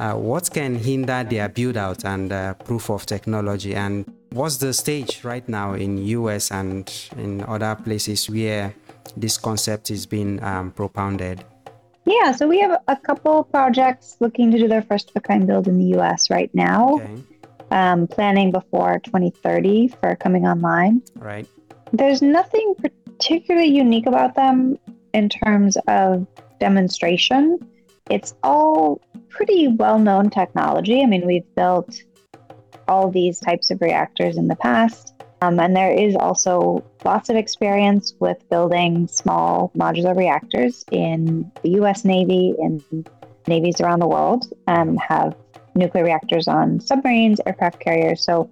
Uh, 0.00 0.14
what 0.14 0.50
can 0.52 0.76
hinder 0.76 1.24
their 1.24 1.48
build 1.48 1.76
out 1.76 2.04
and 2.04 2.32
uh, 2.32 2.54
proof 2.54 2.88
of 2.90 3.06
technology, 3.06 3.74
and 3.74 4.12
what's 4.30 4.56
the 4.56 4.72
stage 4.72 5.24
right 5.24 5.48
now 5.48 5.74
in 5.74 5.98
US 5.98 6.50
and 6.50 6.92
in 7.16 7.44
other 7.44 7.76
places 7.76 8.30
where 8.30 8.74
this 9.16 9.36
concept 9.36 9.90
is 9.90 10.06
being 10.06 10.42
um, 10.42 10.70
propounded? 10.70 11.44
Yeah, 12.04 12.32
so 12.32 12.48
we 12.48 12.60
have 12.60 12.80
a 12.88 12.96
couple 12.96 13.44
projects 13.44 14.16
looking 14.20 14.50
to 14.52 14.58
do 14.58 14.68
their 14.68 14.82
first 14.82 15.10
of 15.10 15.16
a 15.16 15.20
kind 15.20 15.46
build 15.46 15.68
in 15.68 15.78
the 15.78 15.98
US 15.98 16.30
right 16.30 16.52
now. 16.54 16.94
Okay 16.94 17.22
um, 17.70 18.06
planning 18.06 18.50
before 18.50 19.00
2030 19.04 19.88
for 20.00 20.16
coming 20.16 20.46
online. 20.46 21.02
Right. 21.16 21.46
There's 21.92 22.22
nothing 22.22 22.74
particularly 22.76 23.68
unique 23.68 24.06
about 24.06 24.34
them 24.34 24.78
in 25.14 25.28
terms 25.28 25.76
of 25.88 26.26
demonstration. 26.60 27.58
It's 28.10 28.34
all 28.42 29.00
pretty 29.28 29.68
well 29.68 29.98
known 29.98 30.30
technology. 30.30 31.02
I 31.02 31.06
mean, 31.06 31.26
we've 31.26 31.54
built 31.54 32.02
all 32.86 33.10
these 33.10 33.38
types 33.40 33.70
of 33.70 33.80
reactors 33.80 34.36
in 34.36 34.48
the 34.48 34.56
past. 34.56 35.14
Um, 35.40 35.60
and 35.60 35.76
there 35.76 35.92
is 35.92 36.16
also 36.16 36.84
lots 37.04 37.28
of 37.28 37.36
experience 37.36 38.14
with 38.18 38.38
building 38.50 39.06
small 39.06 39.70
modular 39.76 40.16
reactors 40.16 40.84
in 40.90 41.50
the 41.62 41.70
US 41.80 42.04
Navy 42.04 42.54
and 42.58 42.82
navies 43.46 43.80
around 43.80 44.00
the 44.00 44.08
world 44.08 44.52
um, 44.66 44.96
have 44.96 45.36
nuclear 45.78 46.04
reactors 46.04 46.48
on 46.48 46.80
submarines, 46.80 47.40
aircraft 47.46 47.80
carriers. 47.80 48.22
So 48.22 48.50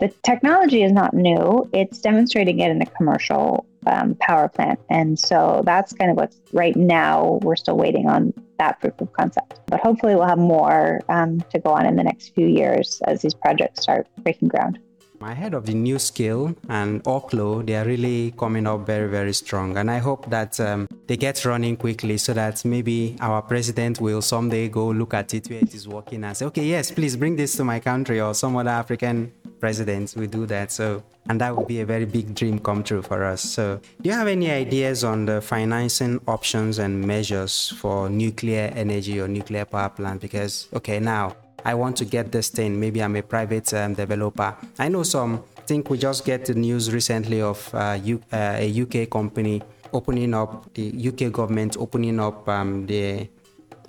the 0.00 0.08
technology 0.22 0.82
is 0.82 0.92
not 0.92 1.14
new, 1.14 1.68
it's 1.72 1.98
demonstrating 1.98 2.58
it 2.60 2.70
in 2.70 2.82
a 2.82 2.86
commercial 2.86 3.64
um, 3.86 4.16
power 4.16 4.48
plant. 4.48 4.80
And 4.90 5.18
so 5.18 5.62
that's 5.64 5.92
kind 5.92 6.10
of 6.10 6.16
what's 6.16 6.40
right 6.52 6.74
now, 6.74 7.38
we're 7.42 7.56
still 7.56 7.76
waiting 7.76 8.08
on 8.08 8.32
that 8.58 8.80
proof 8.80 9.00
of 9.00 9.12
concept. 9.12 9.60
But 9.66 9.80
hopefully, 9.80 10.14
we'll 10.14 10.26
have 10.26 10.38
more 10.38 11.00
um, 11.08 11.40
to 11.50 11.58
go 11.58 11.70
on 11.70 11.86
in 11.86 11.96
the 11.96 12.02
next 12.02 12.34
few 12.34 12.46
years 12.46 13.00
as 13.06 13.22
these 13.22 13.34
projects 13.34 13.82
start 13.82 14.06
breaking 14.18 14.48
ground. 14.48 14.78
Ahead 15.24 15.54
of 15.54 15.64
the 15.66 15.72
NuScale 15.72 16.54
and 16.68 17.02
Oklo, 17.04 17.64
they 17.64 17.76
are 17.76 17.84
really 17.84 18.32
coming 18.38 18.66
up 18.66 18.86
very, 18.86 19.08
very 19.08 19.32
strong. 19.32 19.76
And 19.76 19.90
I 19.90 19.98
hope 19.98 20.28
that 20.30 20.60
um, 20.60 20.86
they 21.06 21.16
get 21.16 21.44
running 21.44 21.76
quickly 21.76 22.18
so 22.18 22.32
that 22.34 22.64
maybe 22.64 23.16
our 23.20 23.40
president 23.42 24.00
will 24.00 24.22
someday 24.22 24.68
go 24.68 24.88
look 24.88 25.14
at 25.14 25.32
it 25.34 25.48
where 25.48 25.60
it 25.60 25.74
is 25.74 25.88
working 25.88 26.24
and 26.24 26.36
say, 26.36 26.46
okay, 26.46 26.64
yes, 26.64 26.90
please 26.90 27.16
bring 27.16 27.36
this 27.36 27.56
to 27.56 27.64
my 27.64 27.80
country 27.80 28.20
or 28.20 28.34
some 28.34 28.56
other 28.56 28.70
African 28.70 29.32
president 29.64 30.14
will 30.14 30.26
do 30.26 30.44
that. 30.44 30.70
So, 30.70 31.02
and 31.30 31.40
that 31.40 31.56
would 31.56 31.66
be 31.66 31.80
a 31.80 31.86
very 31.86 32.04
big 32.04 32.34
dream 32.34 32.58
come 32.58 32.84
true 32.84 33.00
for 33.00 33.24
us. 33.24 33.40
So, 33.40 33.80
do 34.02 34.08
you 34.10 34.14
have 34.14 34.28
any 34.28 34.50
ideas 34.50 35.04
on 35.04 35.24
the 35.24 35.40
financing 35.40 36.20
options 36.28 36.78
and 36.78 37.00
measures 37.00 37.72
for 37.78 38.10
nuclear 38.10 38.70
energy 38.74 39.18
or 39.20 39.26
nuclear 39.26 39.64
power 39.64 39.88
plant? 39.88 40.20
Because, 40.20 40.68
okay, 40.74 41.00
now 41.00 41.34
I 41.64 41.74
want 41.74 41.96
to 41.98 42.04
get 42.04 42.32
this 42.32 42.48
thing. 42.50 42.78
Maybe 42.78 43.02
I'm 43.02 43.16
a 43.16 43.22
private 43.22 43.72
um, 43.74 43.94
developer. 43.94 44.56
I 44.78 44.88
know 44.88 45.02
some. 45.02 45.42
I 45.56 45.60
think 45.62 45.88
we 45.90 45.98
just 45.98 46.24
get 46.24 46.44
the 46.44 46.54
news 46.54 46.92
recently 46.92 47.40
of 47.40 47.74
uh, 47.74 47.98
U, 48.02 48.20
uh, 48.32 48.56
a 48.58 48.82
UK 48.82 49.08
company 49.10 49.62
opening 49.94 50.34
up 50.34 50.74
the 50.74 51.08
UK 51.08 51.32
government 51.32 51.76
opening 51.78 52.18
up 52.18 52.48
um, 52.48 52.84
the 52.86 53.28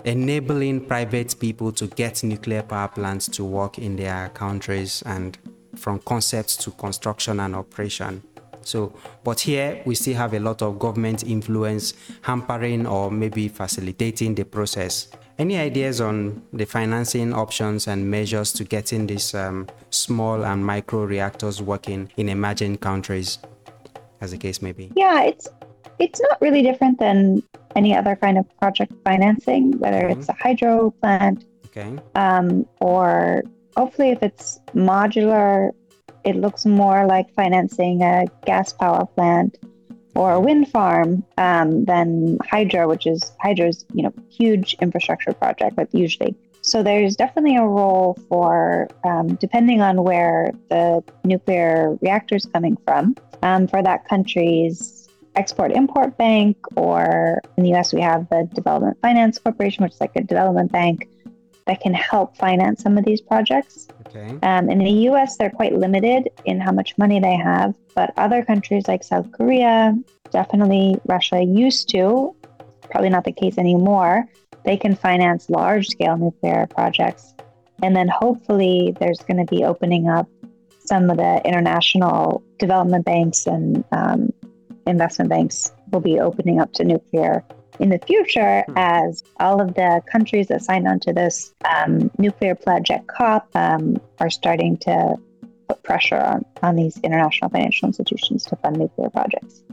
enabling 0.06 0.86
private 0.86 1.38
people 1.40 1.72
to 1.72 1.88
get 1.88 2.24
nuclear 2.24 2.62
power 2.62 2.88
plants 2.88 3.28
to 3.28 3.44
work 3.44 3.80
in 3.80 3.96
their 3.96 4.30
countries 4.30 5.02
and 5.06 5.38
from 5.76 6.00
concept 6.00 6.62
to 6.62 6.72
construction 6.72 7.40
and 7.40 7.56
operation. 7.56 8.22
So, 8.62 8.94
but 9.24 9.40
here 9.40 9.82
we 9.86 9.96
still 9.96 10.16
have 10.16 10.34
a 10.34 10.40
lot 10.40 10.62
of 10.62 10.80
government 10.80 11.24
influence 11.24 11.94
hampering 12.22 12.88
or 12.88 13.12
maybe 13.12 13.48
facilitating 13.48 14.36
the 14.36 14.44
process. 14.44 15.08
Any 15.38 15.58
ideas 15.58 16.00
on 16.00 16.42
the 16.54 16.66
financing 16.66 17.34
options 17.34 17.88
and 17.88 18.10
measures 18.10 18.54
to 18.54 18.64
getting 18.64 19.06
these 19.06 19.36
um, 19.36 19.68
small 19.90 20.46
and 20.46 20.66
micro 20.66 21.04
reactors 21.04 21.62
working 21.62 22.10
in 22.16 22.30
emerging 22.30 22.78
countries, 22.78 23.40
as 24.22 24.32
the 24.32 24.38
case 24.38 24.62
may 24.62 24.72
be? 24.72 24.94
Yeah, 24.96 25.24
it's 25.24 25.50
it's 26.00 26.22
not 26.22 26.40
really 26.40 26.62
different 26.62 27.00
than 27.00 27.44
any 27.76 27.94
other 27.94 28.16
kind 28.16 28.38
of 28.38 28.46
project 28.60 28.94
financing, 29.04 29.78
whether 29.80 30.04
mm-hmm. 30.04 30.20
it's 30.20 30.30
a 30.30 30.34
hydro 30.34 30.92
plant, 31.02 31.44
okay, 31.66 31.98
um, 32.16 32.66
or 32.80 33.44
hopefully 33.76 34.12
if 34.12 34.24
it's 34.24 34.62
modular, 34.74 35.72
it 36.24 36.38
looks 36.38 36.66
more 36.66 37.06
like 37.06 37.34
financing 37.34 38.04
a 38.04 38.26
gas 38.46 38.72
power 38.72 39.06
plant 39.06 39.58
or 40.16 40.34
a 40.34 40.40
wind 40.40 40.70
farm 40.70 41.24
um, 41.38 41.86
than 41.86 42.38
hydro, 42.50 42.88
which 42.88 43.06
is 43.06 43.34
hydro's 43.40 43.86
you 43.94 44.04
know 44.04 44.14
huge 44.30 44.76
infrastructure 44.82 45.34
project, 45.34 45.76
but 45.76 45.94
usually. 45.94 46.36
So 46.62 46.82
there's 46.82 47.16
definitely 47.16 47.58
a 47.58 47.64
role 47.64 48.18
for 48.28 48.88
um, 49.04 49.36
depending 49.36 49.82
on 49.82 50.04
where 50.04 50.52
the 50.70 51.04
nuclear 51.24 51.96
reactor 52.02 52.36
is 52.36 52.46
coming 52.48 52.76
from 52.86 53.16
um, 53.44 53.68
for 53.68 53.84
that 53.84 54.08
country's 54.08 55.08
export 55.36 55.72
import 55.74 56.18
bank, 56.18 56.58
or 56.76 57.42
in 57.58 57.64
the 57.64 57.74
US 57.74 57.94
we 57.94 58.02
have 58.02 58.28
the 58.30 58.50
Development 58.54 58.98
Finance 59.02 59.38
Corporation, 59.38 59.84
which 59.84 59.94
is 59.94 60.02
like 60.02 60.16
a 60.16 60.24
development 60.24 60.72
bank 60.72 61.08
that 61.66 61.82
can 61.82 61.94
help 61.94 62.38
finance 62.38 62.82
some 62.82 62.98
of 62.98 63.06
these 63.06 63.22
projects. 63.22 63.88
Okay. 64.08 64.38
Um, 64.44 64.70
in 64.70 64.80
the 64.80 64.92
US, 65.10 65.38
they're 65.38 65.50
quite 65.50 65.74
limited 65.74 66.30
in 66.46 66.60
how 66.60 66.72
much 66.72 66.98
money 66.98 67.20
they 67.20 67.36
have, 67.36 67.76
but 67.96 68.14
other 68.18 68.44
countries 68.44 68.88
like 68.88 69.04
South 69.04 69.32
Korea, 69.32 69.96
definitely 70.32 70.98
Russia 71.06 71.44
used 71.44 71.90
to, 71.90 72.36
probably 72.90 73.10
not 73.10 73.24
the 73.24 73.32
case 73.32 73.58
anymore, 73.58 74.26
they 74.64 74.78
can 74.78 74.96
finance 74.96 75.50
large 75.50 75.88
scale 75.88 76.18
nuclear 76.18 76.68
projects. 76.68 77.34
And 77.84 77.96
then 77.96 78.08
hopefully 78.08 78.96
there's 79.00 79.20
going 79.20 79.46
to 79.46 79.46
be 79.46 79.64
opening 79.64 80.08
up 80.08 80.28
some 80.80 81.10
of 81.10 81.18
the 81.18 81.42
international 81.46 82.44
development 82.60 83.06
banks 83.06 83.48
and 83.48 83.84
um, 83.92 84.32
investment 84.88 85.30
banks 85.30 85.74
will 85.92 86.00
be 86.00 86.20
opening 86.20 86.60
up 86.60 86.72
to 86.74 86.84
nuclear 86.84 87.44
in 87.80 87.90
the 87.90 88.00
future 88.00 88.64
hmm. 88.68 88.74
as 88.78 89.24
all 89.40 89.62
of 89.62 89.74
the 89.76 90.02
countries 90.12 90.48
that 90.48 90.64
signed 90.64 90.88
on 90.88 91.00
to 91.02 91.14
this 91.14 91.54
um, 91.76 92.12
nuclear 92.18 92.56
pledge 92.56 92.92
at 92.92 93.08
COP 93.08 93.48
um, 93.56 93.98
are 94.20 94.30
starting 94.30 94.78
to 94.78 95.16
put 95.68 95.82
pressure 95.84 96.18
on, 96.20 96.46
on 96.62 96.76
these 96.76 96.98
international 97.00 97.50
financial 97.50 97.88
institutions 97.88 98.46
to 98.46 98.56
fund 98.58 98.78
nuclear 98.78 99.10
projects. 99.10 99.64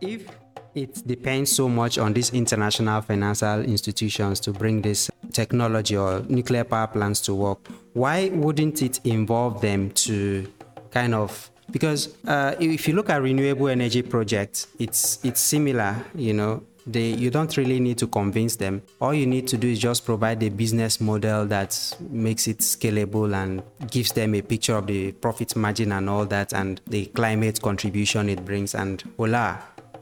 If 0.00 0.28
it 0.74 1.06
depends 1.06 1.50
so 1.50 1.68
much 1.68 1.98
on 1.98 2.12
these 2.12 2.32
international 2.32 3.00
financial 3.02 3.62
institutions 3.62 4.40
to 4.40 4.52
bring 4.52 4.82
this 4.82 5.10
technology 5.32 5.96
or 5.96 6.20
nuclear 6.28 6.64
power 6.64 6.86
plants 6.86 7.20
to 7.22 7.34
work, 7.34 7.58
why 7.94 8.28
wouldn't 8.32 8.82
it 8.82 9.00
involve 9.04 9.60
them 9.60 9.90
to 9.92 10.46
kind 10.90 11.14
of 11.14 11.50
because 11.70 12.16
uh, 12.26 12.54
if 12.58 12.88
you 12.88 12.94
look 12.94 13.10
at 13.10 13.20
renewable 13.20 13.68
energy 13.68 14.02
projects, 14.02 14.68
it's 14.78 15.22
it's 15.24 15.40
similar, 15.40 16.02
you 16.14 16.32
know, 16.32 16.62
they 16.92 17.10
you 17.10 17.30
don't 17.30 17.56
really 17.56 17.80
need 17.80 17.98
to 17.98 18.06
convince 18.06 18.56
them. 18.56 18.82
All 19.00 19.14
you 19.14 19.26
need 19.26 19.46
to 19.48 19.56
do 19.56 19.68
is 19.68 19.78
just 19.78 20.04
provide 20.04 20.42
a 20.42 20.48
business 20.48 21.00
model 21.00 21.46
that 21.46 21.96
makes 22.10 22.48
it 22.48 22.58
scalable 22.58 23.34
and 23.34 23.62
gives 23.90 24.12
them 24.12 24.34
a 24.34 24.42
picture 24.42 24.76
of 24.76 24.86
the 24.86 25.12
profit 25.12 25.54
margin 25.56 25.92
and 25.92 26.08
all 26.08 26.24
that 26.26 26.52
and 26.52 26.80
the 26.86 27.06
climate 27.06 27.60
contribution 27.62 28.28
it 28.28 28.44
brings 28.44 28.74
and 28.74 29.02
voila 29.16 29.58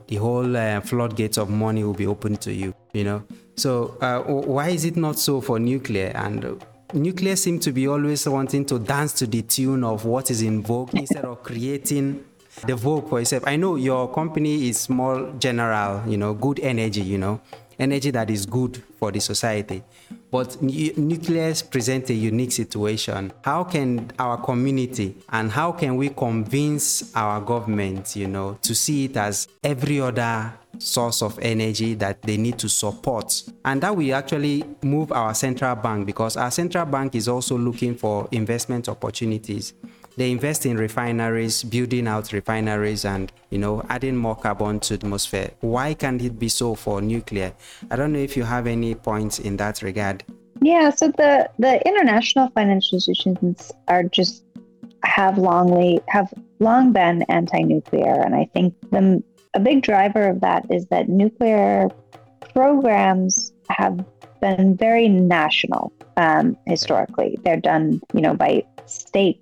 the 0.08 0.16
whole 0.16 0.56
uh, 0.56 0.80
floodgates 0.80 1.36
of 1.36 1.50
money 1.50 1.82
will 1.82 1.92
be 1.92 2.06
open 2.06 2.36
to 2.36 2.52
you 2.52 2.72
you 2.96 3.04
know? 3.04 3.22
So 3.56 3.96
uh, 4.00 4.20
why 4.22 4.70
is 4.70 4.84
it 4.84 4.96
not 4.96 5.18
so 5.18 5.40
for 5.40 5.58
nuclear? 5.58 6.12
And 6.14 6.62
nuclear 6.92 7.36
seem 7.36 7.60
to 7.60 7.72
be 7.72 7.86
always 7.86 8.26
wanting 8.26 8.64
to 8.66 8.78
dance 8.78 9.12
to 9.14 9.26
the 9.26 9.42
tune 9.42 9.84
of 9.84 10.04
what 10.04 10.30
is 10.30 10.42
in 10.42 10.62
vogue 10.62 10.90
instead 10.94 11.24
of 11.24 11.42
creating 11.42 12.24
the 12.64 12.74
vogue 12.76 13.08
for 13.08 13.18
yourself. 13.18 13.44
I 13.46 13.56
know 13.56 13.76
your 13.76 14.12
company 14.12 14.68
is 14.68 14.78
small, 14.78 15.32
general, 15.38 16.08
you 16.08 16.16
know, 16.16 16.34
good 16.34 16.60
energy, 16.60 17.02
you 17.02 17.18
know, 17.18 17.40
energy 17.78 18.10
that 18.10 18.30
is 18.30 18.46
good 18.46 18.82
for 18.98 19.12
the 19.12 19.20
society. 19.20 19.82
But 20.30 20.60
nuclear 20.62 21.54
presents 21.70 22.10
a 22.10 22.14
unique 22.14 22.52
situation. 22.52 23.32
How 23.42 23.64
can 23.64 24.10
our 24.18 24.36
community 24.38 25.16
and 25.30 25.50
how 25.50 25.72
can 25.72 25.96
we 25.96 26.08
convince 26.10 27.14
our 27.14 27.40
government, 27.40 28.16
you 28.16 28.26
know, 28.26 28.58
to 28.62 28.74
see 28.74 29.06
it 29.06 29.16
as 29.16 29.48
every 29.62 30.00
other 30.00 30.52
source 30.78 31.22
of 31.22 31.38
energy 31.40 31.94
that 31.94 32.22
they 32.22 32.36
need 32.36 32.58
to 32.58 32.68
support. 32.68 33.42
And 33.64 33.80
that 33.82 33.96
we 33.96 34.12
actually 34.12 34.64
move 34.82 35.12
our 35.12 35.34
central 35.34 35.74
bank 35.76 36.06
because 36.06 36.36
our 36.36 36.50
central 36.50 36.86
bank 36.86 37.14
is 37.14 37.28
also 37.28 37.56
looking 37.56 37.94
for 37.94 38.28
investment 38.30 38.88
opportunities 38.88 39.74
they 40.16 40.30
invest 40.30 40.66
in 40.66 40.76
refineries, 40.76 41.62
building 41.62 42.08
out 42.08 42.32
refineries 42.32 43.04
and, 43.04 43.32
you 43.50 43.58
know, 43.58 43.84
adding 43.88 44.16
more 44.16 44.36
carbon 44.36 44.80
to 44.80 44.96
the 44.96 45.06
atmosphere. 45.06 45.50
Why 45.60 45.94
can't 45.94 46.22
it 46.22 46.38
be 46.38 46.48
so 46.48 46.74
for 46.74 47.00
nuclear? 47.00 47.52
I 47.90 47.96
don't 47.96 48.12
know 48.12 48.18
if 48.18 48.36
you 48.36 48.44
have 48.44 48.66
any 48.66 48.94
points 48.94 49.38
in 49.38 49.56
that 49.58 49.82
regard. 49.82 50.24
Yeah, 50.62 50.90
so 50.90 51.08
the, 51.08 51.50
the 51.58 51.86
international 51.86 52.48
financial 52.50 52.96
institutions 52.96 53.72
are 53.88 54.04
just 54.04 54.44
have 55.04 55.34
longly 55.34 56.02
have 56.08 56.32
long 56.58 56.92
been 56.92 57.22
anti-nuclear 57.28 58.22
and 58.22 58.34
I 58.34 58.48
think 58.52 58.74
the 58.90 59.22
a 59.54 59.60
big 59.60 59.82
driver 59.82 60.28
of 60.28 60.40
that 60.40 60.66
is 60.70 60.86
that 60.86 61.08
nuclear 61.08 61.88
programs 62.54 63.52
have 63.70 64.04
been 64.40 64.76
very 64.76 65.08
national 65.08 65.92
um, 66.16 66.56
historically. 66.66 67.38
They're 67.42 67.60
done, 67.60 68.00
you 68.12 68.20
know, 68.20 68.34
by 68.34 68.64
state 68.86 69.40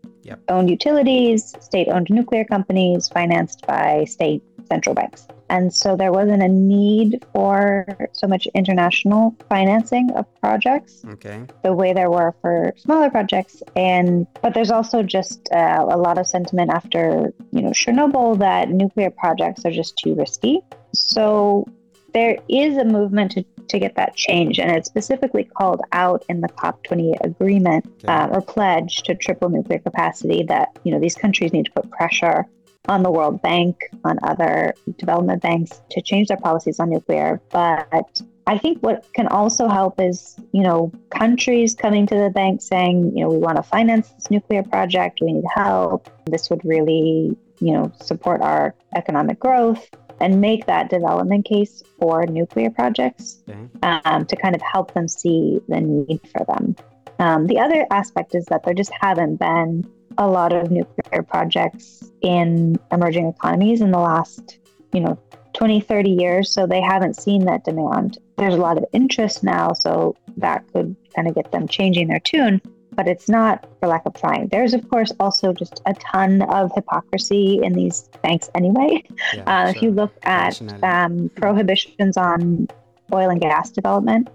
owned 0.48 0.70
utilities, 0.70 1.54
state 1.60 1.88
owned 1.88 2.08
nuclear 2.10 2.44
companies 2.44 3.08
financed 3.08 3.66
by 3.66 4.04
state 4.04 4.42
central 4.68 4.94
banks. 4.94 5.26
And 5.50 5.72
so 5.72 5.94
there 5.96 6.10
wasn't 6.10 6.42
a 6.42 6.48
need 6.48 7.24
for 7.32 7.86
so 8.12 8.26
much 8.26 8.48
international 8.54 9.36
financing 9.48 10.10
of 10.12 10.26
projects 10.40 11.04
okay. 11.10 11.44
the 11.62 11.72
way 11.72 11.92
there 11.92 12.10
were 12.10 12.34
for 12.40 12.72
smaller 12.76 13.10
projects. 13.10 13.62
And 13.76 14.26
but 14.42 14.54
there's 14.54 14.70
also 14.70 15.02
just 15.02 15.48
uh, 15.52 15.86
a 15.88 15.98
lot 15.98 16.18
of 16.18 16.26
sentiment 16.26 16.70
after 16.70 17.32
you 17.52 17.62
know 17.62 17.70
Chernobyl 17.70 18.38
that 18.38 18.70
nuclear 18.70 19.10
projects 19.10 19.64
are 19.64 19.70
just 19.70 19.98
too 19.98 20.14
risky. 20.14 20.60
So 20.92 21.66
there 22.14 22.38
is 22.48 22.76
a 22.76 22.84
movement 22.84 23.32
to 23.32 23.44
to 23.68 23.78
get 23.78 23.94
that 23.96 24.14
change. 24.16 24.58
And 24.58 24.70
it's 24.70 24.88
specifically 24.88 25.44
called 25.44 25.80
out 25.92 26.24
in 26.28 26.40
the 26.40 26.48
COP28 26.48 27.24
agreement 27.24 27.86
okay. 28.04 28.12
uh, 28.12 28.28
or 28.28 28.40
pledge 28.40 29.02
to 29.04 29.14
triple 29.14 29.48
nuclear 29.48 29.78
capacity 29.78 30.42
that, 30.44 30.78
you 30.84 30.92
know, 30.92 31.00
these 31.00 31.14
countries 31.14 31.52
need 31.52 31.66
to 31.66 31.72
put 31.72 31.90
pressure 31.90 32.46
on 32.88 33.02
the 33.02 33.10
World 33.10 33.40
Bank, 33.40 33.76
on 34.04 34.18
other 34.22 34.74
development 34.98 35.42
banks 35.42 35.80
to 35.90 36.02
change 36.02 36.28
their 36.28 36.36
policies 36.36 36.78
on 36.78 36.90
nuclear. 36.90 37.40
But 37.50 38.20
I 38.46 38.58
think 38.58 38.78
what 38.80 39.06
can 39.14 39.26
also 39.28 39.68
help 39.68 39.98
is, 40.00 40.36
you 40.52 40.62
know, 40.62 40.92
countries 41.10 41.74
coming 41.74 42.06
to 42.06 42.14
the 42.14 42.30
bank 42.30 42.60
saying, 42.60 43.16
you 43.16 43.24
know, 43.24 43.30
we 43.30 43.38
want 43.38 43.56
to 43.56 43.62
finance 43.62 44.10
this 44.10 44.30
nuclear 44.30 44.62
project, 44.62 45.20
we 45.22 45.32
need 45.32 45.44
help. 45.54 46.10
This 46.26 46.50
would 46.50 46.62
really, 46.64 47.36
you 47.60 47.72
know, 47.72 47.90
support 48.02 48.42
our 48.42 48.74
economic 48.94 49.38
growth 49.38 49.88
and 50.20 50.40
make 50.40 50.66
that 50.66 50.90
development 50.90 51.44
case 51.44 51.82
for 51.98 52.26
nuclear 52.26 52.70
projects 52.70 53.42
okay. 53.48 53.58
um, 54.04 54.24
to 54.26 54.36
kind 54.36 54.54
of 54.54 54.62
help 54.62 54.94
them 54.94 55.08
see 55.08 55.60
the 55.68 55.80
need 55.80 56.20
for 56.32 56.44
them. 56.46 56.76
Um, 57.18 57.46
the 57.46 57.58
other 57.58 57.86
aspect 57.90 58.34
is 58.34 58.44
that 58.46 58.64
there 58.64 58.74
just 58.74 58.92
haven't 59.00 59.36
been 59.36 59.88
a 60.18 60.26
lot 60.26 60.52
of 60.52 60.70
nuclear 60.70 61.22
projects 61.22 62.10
in 62.20 62.78
emerging 62.92 63.28
economies 63.28 63.80
in 63.80 63.90
the 63.90 63.98
last, 63.98 64.58
you 64.92 65.00
know, 65.00 65.18
20, 65.54 65.80
30 65.80 66.10
years. 66.10 66.50
So 66.50 66.66
they 66.66 66.80
haven't 66.80 67.14
seen 67.14 67.44
that 67.44 67.64
demand. 67.64 68.18
There's 68.36 68.54
a 68.54 68.58
lot 68.58 68.76
of 68.76 68.84
interest 68.92 69.44
now. 69.44 69.72
So 69.72 70.16
that 70.36 70.64
could 70.72 70.96
kind 71.14 71.28
of 71.28 71.34
get 71.34 71.52
them 71.52 71.68
changing 71.68 72.08
their 72.08 72.20
tune 72.20 72.60
but 72.94 73.08
it's 73.08 73.28
not 73.28 73.66
for 73.80 73.88
lack 73.88 74.02
of 74.06 74.14
trying. 74.14 74.48
There's, 74.48 74.74
of 74.74 74.88
course, 74.88 75.12
also 75.20 75.52
just 75.52 75.82
a 75.86 75.94
ton 75.94 76.42
of 76.42 76.72
hypocrisy 76.74 77.60
in 77.62 77.72
these 77.72 78.08
banks 78.22 78.50
anyway. 78.54 79.02
Yeah, 79.34 79.42
uh, 79.46 79.66
sure. 79.66 79.76
If 79.76 79.82
you 79.82 79.90
look 79.90 80.14
at 80.22 80.60
um, 80.82 81.30
prohibitions 81.36 82.16
on 82.16 82.68
oil 83.12 83.30
and 83.30 83.40
gas 83.40 83.70
development, 83.70 84.28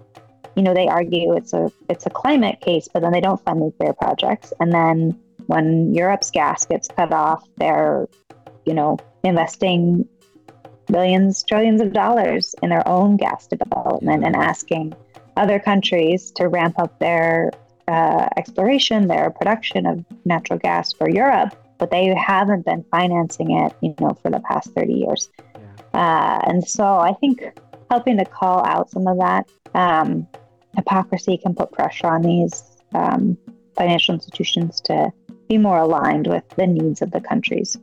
you 0.56 0.62
know, 0.62 0.74
they 0.74 0.88
argue 0.88 1.36
it's 1.36 1.52
a 1.52 1.70
it's 1.88 2.06
a 2.06 2.10
climate 2.10 2.60
case, 2.60 2.88
but 2.92 3.00
then 3.00 3.12
they 3.12 3.20
don't 3.20 3.42
fund 3.44 3.60
nuclear 3.60 3.92
projects. 3.92 4.52
And 4.60 4.72
then 4.72 5.18
when 5.46 5.94
Europe's 5.94 6.30
gas 6.30 6.66
gets 6.66 6.88
cut 6.88 7.12
off, 7.12 7.46
they're, 7.56 8.08
you 8.66 8.74
know, 8.74 8.98
investing 9.24 10.08
billions, 10.86 11.42
trillions 11.44 11.80
of 11.80 11.92
dollars 11.92 12.54
in 12.62 12.70
their 12.70 12.86
own 12.86 13.16
gas 13.16 13.46
development 13.46 14.22
yeah. 14.22 14.28
and 14.28 14.36
asking 14.36 14.94
other 15.36 15.58
countries 15.58 16.30
to 16.32 16.48
ramp 16.48 16.78
up 16.78 16.98
their 16.98 17.50
uh, 17.90 18.28
exploration, 18.36 19.08
their 19.08 19.30
production 19.30 19.84
of 19.84 20.04
natural 20.24 20.58
gas 20.58 20.92
for 20.92 21.10
Europe, 21.10 21.54
but 21.78 21.90
they 21.90 22.14
haven't 22.14 22.64
been 22.64 22.84
financing 22.90 23.50
it, 23.50 23.72
you 23.80 23.94
know, 24.00 24.16
for 24.22 24.30
the 24.30 24.40
past 24.40 24.72
30 24.74 24.92
years. 24.92 25.30
Uh, 25.92 26.38
and 26.44 26.66
so 26.66 26.84
I 26.84 27.12
think 27.14 27.42
helping 27.90 28.16
to 28.18 28.24
call 28.24 28.64
out 28.64 28.90
some 28.90 29.08
of 29.08 29.18
that 29.18 29.50
um, 29.74 30.26
hypocrisy 30.76 31.36
can 31.36 31.54
put 31.54 31.72
pressure 31.72 32.06
on 32.06 32.22
these 32.22 32.62
um, 32.94 33.36
financial 33.76 34.14
institutions 34.14 34.80
to 34.82 35.12
be 35.48 35.58
more 35.58 35.78
aligned 35.78 36.28
with 36.28 36.48
the 36.50 36.66
needs 36.66 37.02
of 37.02 37.10
the 37.10 37.20
countries. 37.20 37.76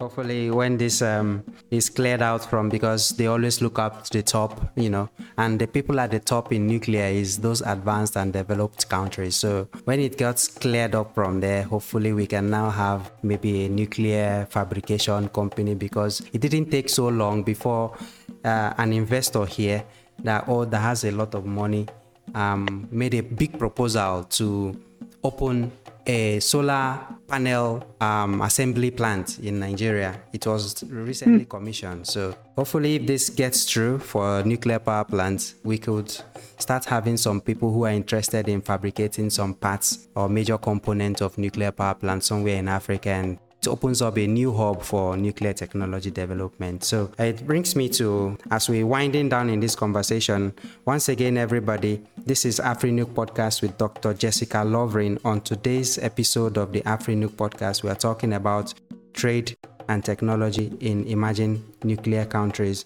Hopefully 0.00 0.50
when 0.50 0.76
this 0.76 1.02
um, 1.02 1.44
is 1.70 1.90
cleared 1.90 2.22
out 2.22 2.44
from 2.44 2.68
because 2.68 3.10
they 3.10 3.26
always 3.26 3.60
look 3.60 3.78
up 3.78 4.04
to 4.04 4.18
the 4.18 4.22
top 4.22 4.72
you 4.76 4.90
know. 4.90 5.08
And 5.38 5.58
the 5.58 5.66
people 5.66 6.00
at 6.00 6.10
the 6.10 6.20
top 6.20 6.52
in 6.52 6.66
nuclear 6.66 7.06
is 7.06 7.38
those 7.38 7.60
advanced 7.62 8.16
and 8.16 8.32
developed 8.32 8.88
countries. 8.88 9.36
So 9.36 9.68
when 9.84 10.00
it 10.00 10.16
gets 10.16 10.48
cleared 10.48 10.94
up 10.94 11.14
from 11.14 11.40
there 11.40 11.62
hopefully 11.62 12.12
we 12.12 12.26
can 12.26 12.50
now 12.50 12.70
have 12.70 13.12
maybe 13.22 13.66
a 13.66 13.68
nuclear 13.68 14.46
fabrication 14.50 15.28
company 15.28 15.74
because 15.74 16.22
it 16.32 16.40
didn't 16.40 16.70
take 16.70 16.88
so 16.88 17.08
long 17.08 17.42
before 17.42 17.96
uh, 18.44 18.74
an 18.78 18.92
investor 18.92 19.44
here 19.46 19.84
that 20.22 20.44
oh 20.48 20.64
that 20.64 20.78
has 20.78 21.04
a 21.04 21.10
lot 21.10 21.34
of 21.34 21.44
money 21.44 21.86
um, 22.34 22.88
made 22.90 23.14
a 23.14 23.20
big 23.20 23.58
proposal 23.58 24.24
to 24.24 24.80
open 25.22 25.72
a 26.06 26.40
solar 26.40 27.00
panel 27.28 27.82
um, 28.00 28.40
assembly 28.42 28.90
plant 28.90 29.38
in 29.38 29.58
Nigeria. 29.58 30.20
It 30.32 30.46
was 30.46 30.84
recently 30.84 31.44
mm. 31.44 31.48
commissioned. 31.48 32.06
So 32.06 32.36
hopefully, 32.56 32.96
if 32.96 33.06
this 33.06 33.30
gets 33.30 33.64
through 33.70 34.00
for 34.00 34.42
nuclear 34.42 34.78
power 34.78 35.04
plants, 35.04 35.54
we 35.64 35.78
could 35.78 36.10
start 36.58 36.84
having 36.84 37.16
some 37.16 37.40
people 37.40 37.72
who 37.72 37.84
are 37.84 37.90
interested 37.92 38.48
in 38.48 38.60
fabricating 38.60 39.30
some 39.30 39.54
parts 39.54 40.08
or 40.14 40.28
major 40.28 40.58
components 40.58 41.20
of 41.22 41.36
nuclear 41.38 41.72
power 41.72 41.94
plants 41.94 42.26
somewhere 42.26 42.56
in 42.56 42.68
Africa 42.68 43.10
and 43.10 43.38
it 43.64 43.68
opens 43.68 44.02
up 44.02 44.18
a 44.18 44.26
new 44.26 44.52
hub 44.52 44.82
for 44.82 45.16
nuclear 45.16 45.52
technology 45.52 46.10
development. 46.10 46.84
So 46.84 47.10
uh, 47.18 47.24
it 47.24 47.46
brings 47.46 47.74
me 47.74 47.88
to, 47.90 48.36
as 48.50 48.68
we're 48.68 48.86
winding 48.86 49.28
down 49.28 49.48
in 49.48 49.60
this 49.60 49.74
conversation, 49.74 50.52
once 50.84 51.08
again, 51.08 51.38
everybody, 51.38 52.02
this 52.18 52.44
is 52.44 52.60
AfriNuke 52.60 53.14
Podcast 53.14 53.62
with 53.62 53.76
Dr. 53.78 54.12
Jessica 54.14 54.64
Lovering. 54.64 55.18
On 55.24 55.40
today's 55.40 55.98
episode 55.98 56.58
of 56.58 56.72
the 56.72 56.82
AfriNuke 56.82 57.36
Podcast, 57.36 57.82
we 57.82 57.90
are 57.90 57.94
talking 57.94 58.34
about 58.34 58.74
trade 59.14 59.56
and 59.88 60.04
technology 60.04 60.72
in 60.80 61.04
emerging 61.06 61.62
nuclear 61.84 62.24
countries. 62.24 62.84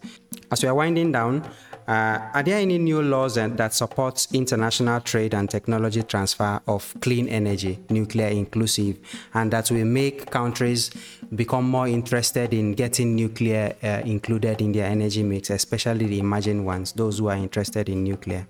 As 0.51 0.63
we 0.63 0.69
are 0.69 0.75
winding 0.75 1.13
down, 1.13 1.45
uh, 1.87 2.31
are 2.35 2.43
there 2.43 2.59
any 2.59 2.79
new 2.79 3.03
laws 3.03 3.35
that 3.35 3.75
support 3.75 4.27
international 4.33 5.01
trade 5.01 5.35
and 5.35 5.49
technology 5.49 6.03
transfer 6.03 6.61
of 6.67 6.95
clean 7.01 7.29
energy, 7.29 7.79
nuclear 7.91 8.29
inclusive, 8.29 8.99
and 9.35 9.51
that 9.53 9.71
will 9.71 9.85
make 9.85 10.31
countries 10.31 10.91
become 11.35 11.69
more 11.69 11.89
interested 11.89 12.53
in 12.55 12.73
getting 12.73 13.15
nuclear 13.15 13.75
uh, 13.83 14.03
included 14.05 14.61
in 14.61 14.73
their 14.73 14.87
energy 14.87 15.23
mix, 15.23 15.51
especially 15.51 16.07
the 16.07 16.19
emerging 16.19 16.65
ones, 16.65 16.93
those 16.93 17.19
who 17.19 17.29
are 17.29 17.37
interested 17.37 17.89
in 17.89 18.05
nuclear? 18.05 18.47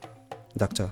Doctor. 0.56 0.90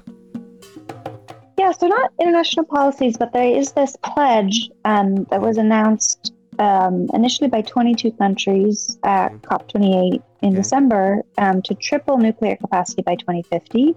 Yeah, 1.59 1.73
so 1.73 1.89
not 1.89 2.13
international 2.21 2.67
policies, 2.67 3.17
but 3.17 3.33
there 3.33 3.57
is 3.57 3.73
this 3.73 3.97
pledge 4.05 4.71
um, 4.85 5.25
that 5.31 5.41
was 5.41 5.57
announced 5.57 6.33
um, 6.59 7.09
initially 7.15 7.49
by 7.49 7.63
22 7.63 8.13
countries 8.13 8.99
at 9.05 9.31
COP28 9.43 10.23
in 10.43 10.49
okay. 10.49 10.57
December 10.57 11.23
um, 11.39 11.63
to 11.63 11.75
triple 11.75 12.19
nuclear 12.19 12.57
capacity 12.57 13.03
by 13.03 13.15
2050. 13.17 13.95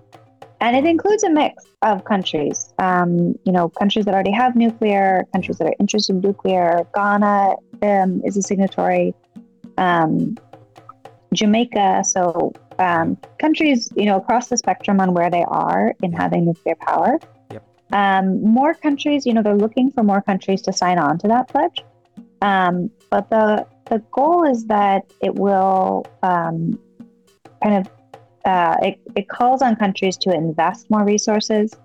And 0.61 0.75
it 0.75 0.85
includes 0.85 1.23
a 1.23 1.29
mix 1.29 1.63
of 1.83 2.03
countries, 2.03 2.73
um, 2.79 3.39
you 3.45 3.51
know, 3.51 3.69
countries 3.69 4.03
that 4.05 4.13
already 4.13 4.31
have 4.31 4.57
nuclear, 4.57 5.25
countries 5.31 5.57
that 5.57 5.67
are 5.67 5.75
interested 5.79 6.15
in 6.15 6.21
nuclear. 6.21 6.85
Ghana 6.93 7.55
um, 7.81 8.21
is 8.25 8.35
a 8.35 8.41
signatory, 8.41 9.15
um, 9.77 10.37
Jamaica. 11.33 12.03
So 12.03 12.51
um, 12.77 13.17
countries, 13.39 13.89
you 13.95 14.05
know, 14.05 14.17
across 14.17 14.49
the 14.49 14.57
spectrum 14.57 14.99
on 14.99 15.13
where 15.13 15.29
they 15.29 15.45
are 15.47 15.93
in 16.03 16.11
having 16.11 16.45
nuclear 16.45 16.75
power. 16.75 17.19
Yep. 17.51 17.63
Um, 17.93 18.43
more 18.43 18.73
countries, 18.73 19.25
you 19.25 19.33
know, 19.33 19.41
they're 19.41 19.55
looking 19.55 19.91
for 19.91 20.03
more 20.03 20.21
countries 20.21 20.61
to 20.63 20.73
sign 20.73 20.99
on 20.99 21.19
to 21.19 21.27
that 21.29 21.47
pledge. 21.47 21.83
Um, 22.41 22.89
but 23.09 23.29
the 23.29 23.65
the 23.89 23.99
goal 24.11 24.45
is 24.47 24.65
that 24.67 25.11
it 25.21 25.35
will 25.35 26.05
um, 26.23 26.79
kind 27.61 27.75
of 27.77 27.91
uh, 28.45 28.77
it, 28.81 28.99
it 29.15 29.27
calls 29.27 29.61
on 29.61 29.75
countries 29.75 30.17
to 30.17 30.33
invest 30.33 30.89
more 30.89 31.03
resources 31.03 31.75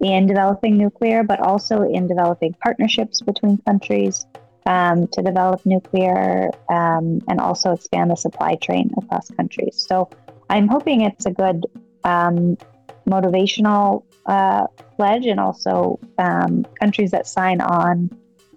in 0.00 0.26
developing 0.26 0.76
nuclear, 0.76 1.22
but 1.22 1.40
also 1.40 1.82
in 1.82 2.06
developing 2.06 2.54
partnerships 2.62 3.20
between 3.20 3.58
countries 3.58 4.26
um, 4.66 5.06
to 5.08 5.22
develop 5.22 5.64
nuclear 5.64 6.50
um, 6.68 7.20
and 7.28 7.40
also 7.40 7.72
expand 7.72 8.10
the 8.10 8.16
supply 8.16 8.54
chain 8.56 8.90
across 8.98 9.30
countries. 9.30 9.84
So 9.88 10.08
I'm 10.50 10.68
hoping 10.68 11.00
it's 11.02 11.26
a 11.26 11.30
good 11.30 11.66
um, 12.04 12.56
motivational 13.08 14.04
uh, 14.26 14.66
pledge, 14.96 15.26
and 15.26 15.40
also 15.40 15.98
um, 16.18 16.66
countries 16.78 17.10
that 17.12 17.26
sign 17.26 17.60
on 17.60 18.10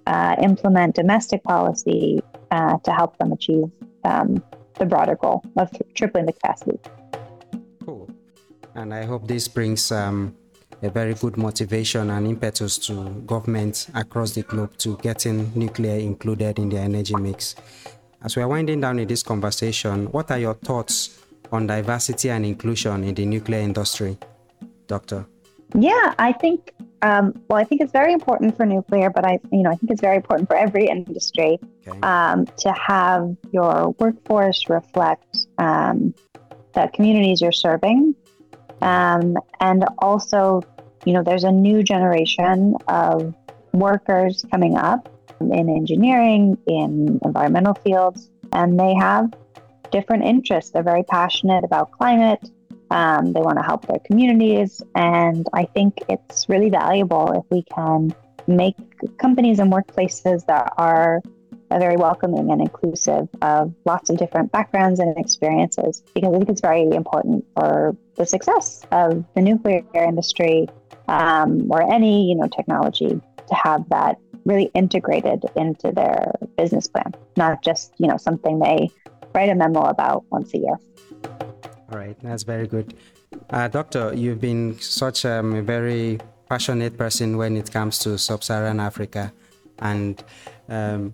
uh, 0.10 0.36
implement 0.42 0.96
domestic 0.96 1.44
policy 1.44 2.20
uh, 2.52 2.78
to 2.80 2.92
help 2.92 3.18
them 3.20 3.32
achieve 3.32 3.72
um, 4.04 4.44
the 4.80 4.86
broader 4.86 5.16
goal 5.16 5.44
of 5.58 5.70
tripling 5.94 6.26
the 6.26 6.34
capacity. 6.34 6.80
Cool. 7.86 8.10
And 8.74 8.94
I 8.94 9.06
hope 9.06 9.28
this 9.28 9.48
brings 9.48 9.92
um, 9.92 10.36
a 10.82 10.90
very 10.90 11.14
good 11.14 11.38
motivation 11.38 12.10
and 12.10 12.26
impetus 12.26 12.78
to 12.88 13.10
governments 13.28 13.88
across 13.94 14.32
the 14.32 14.42
globe 14.42 14.76
to 14.80 14.98
getting 14.98 15.52
nuclear 15.54 16.00
included 16.00 16.58
in 16.58 16.70
their 16.70 16.84
energy 16.84 17.16
mix. 17.16 17.56
As 18.24 18.36
we 18.36 18.42
are 18.42 18.48
winding 18.48 18.82
down 18.82 19.00
in 19.00 19.08
this 19.08 19.22
conversation, 19.22 20.08
what 20.08 20.32
are 20.32 20.40
your 20.40 20.56
thoughts 20.56 21.20
on 21.52 21.68
diversity 21.68 22.30
and 22.32 22.46
inclusion 22.46 23.04
in 23.04 23.14
the 23.14 23.26
nuclear 23.26 23.60
industry, 23.60 24.18
Doctor? 24.88 25.26
Yeah, 25.74 26.14
I 26.18 26.34
think 26.34 26.74
um, 27.02 27.42
well, 27.48 27.60
I 27.60 27.64
think 27.64 27.82
it's 27.82 27.92
very 27.92 28.12
important 28.12 28.58
for 28.58 28.66
nuclear, 28.66 29.10
but 29.10 29.26
I, 29.26 29.40
you 29.52 29.64
know, 29.64 29.72
I 29.72 29.76
think 29.76 29.92
it's 29.92 30.02
very 30.02 30.18
important 30.18 30.50
for 30.50 30.58
every 30.58 30.88
industry 30.88 31.60
okay. 31.88 32.00
um, 32.02 32.46
to 32.58 32.74
have 32.74 33.36
your 33.52 33.96
workforce 34.00 34.70
reflect 34.70 35.48
um, 35.58 36.14
the 36.74 36.90
communities 36.94 37.42
you're 37.42 37.52
serving, 37.52 38.16
um, 38.82 39.38
and 39.62 39.86
also, 40.00 40.62
you 41.06 41.14
know, 41.14 41.24
there's 41.24 41.46
a 41.46 41.52
new 41.52 41.84
generation 41.84 42.76
of 42.88 43.34
workers 43.74 44.46
coming 44.52 44.78
up 44.78 45.10
in 45.40 45.70
engineering, 45.70 46.58
in 46.68 47.20
environmental 47.24 47.76
fields, 47.76 48.30
and 48.52 48.78
they 48.80 48.94
have 48.96 49.34
different 49.92 50.24
interests. 50.24 50.72
They're 50.72 50.84
very 50.84 51.04
passionate 51.04 51.64
about 51.64 51.92
climate. 51.92 52.50
Um, 52.92 53.34
they 53.34 53.42
want 53.42 53.58
to 53.58 53.64
help 53.64 53.86
their 53.88 54.00
communities. 54.00 54.82
And 54.96 55.48
I 55.54 55.66
think 55.66 56.00
it's 56.10 56.50
really 56.50 56.70
valuable 56.70 57.32
if 57.34 57.46
we 57.52 57.64
can 57.64 58.14
make 58.48 58.76
companies 59.18 59.60
and 59.60 59.72
workplaces 59.72 60.46
that 60.48 60.74
are 60.78 61.22
very 61.78 61.98
welcoming 61.98 62.52
and 62.52 62.62
inclusive 62.62 63.30
of 63.44 63.74
lots 63.86 64.10
of 64.10 64.18
different 64.18 64.52
backgrounds 64.52 65.00
and 65.00 65.16
experiences 65.18 66.02
because 66.16 66.34
I 66.34 66.38
think 66.38 66.50
it's 66.50 66.62
very 66.62 66.90
important 66.90 67.46
for 67.56 67.96
the 68.16 68.26
success 68.26 68.84
of 68.92 69.24
the 69.36 69.42
nuclear 69.42 69.84
industry 69.94 70.68
um, 71.08 71.72
or 71.72 71.82
any 71.84 72.28
you 72.28 72.36
know 72.36 72.48
technology 72.48 73.10
to 73.10 73.56
have 73.56 73.88
that 73.90 74.18
really 74.46 74.72
integrated 74.74 75.46
into 75.56 75.92
their 75.92 76.34
business 76.58 76.88
plan, 76.88 77.14
not 77.38 77.64
just 77.64 77.94
you 77.98 78.08
know 78.08 78.18
something 78.18 78.60
they 78.60 78.90
write 79.34 79.50
a 79.50 79.56
memo 79.56 79.82
about 79.82 80.26
once 80.32 80.54
a 80.54 80.58
year. 80.58 80.76
All 81.92 81.98
right, 81.98 82.16
that's 82.22 82.44
very 82.44 82.68
good. 82.68 82.94
Uh, 83.50 83.68
doctor, 83.68 84.14
you've 84.14 84.40
been 84.40 84.80
such 84.80 85.26
um, 85.26 85.56
a 85.56 85.62
very 85.62 86.20
passionate 86.48 86.98
person 86.98 87.38
when 87.38 87.58
it 87.58 87.72
comes 87.72 87.98
to 88.00 88.18
sub 88.18 88.44
Saharan 88.44 88.80
Africa. 88.80 89.34
And 89.80 90.24
um, 90.68 91.14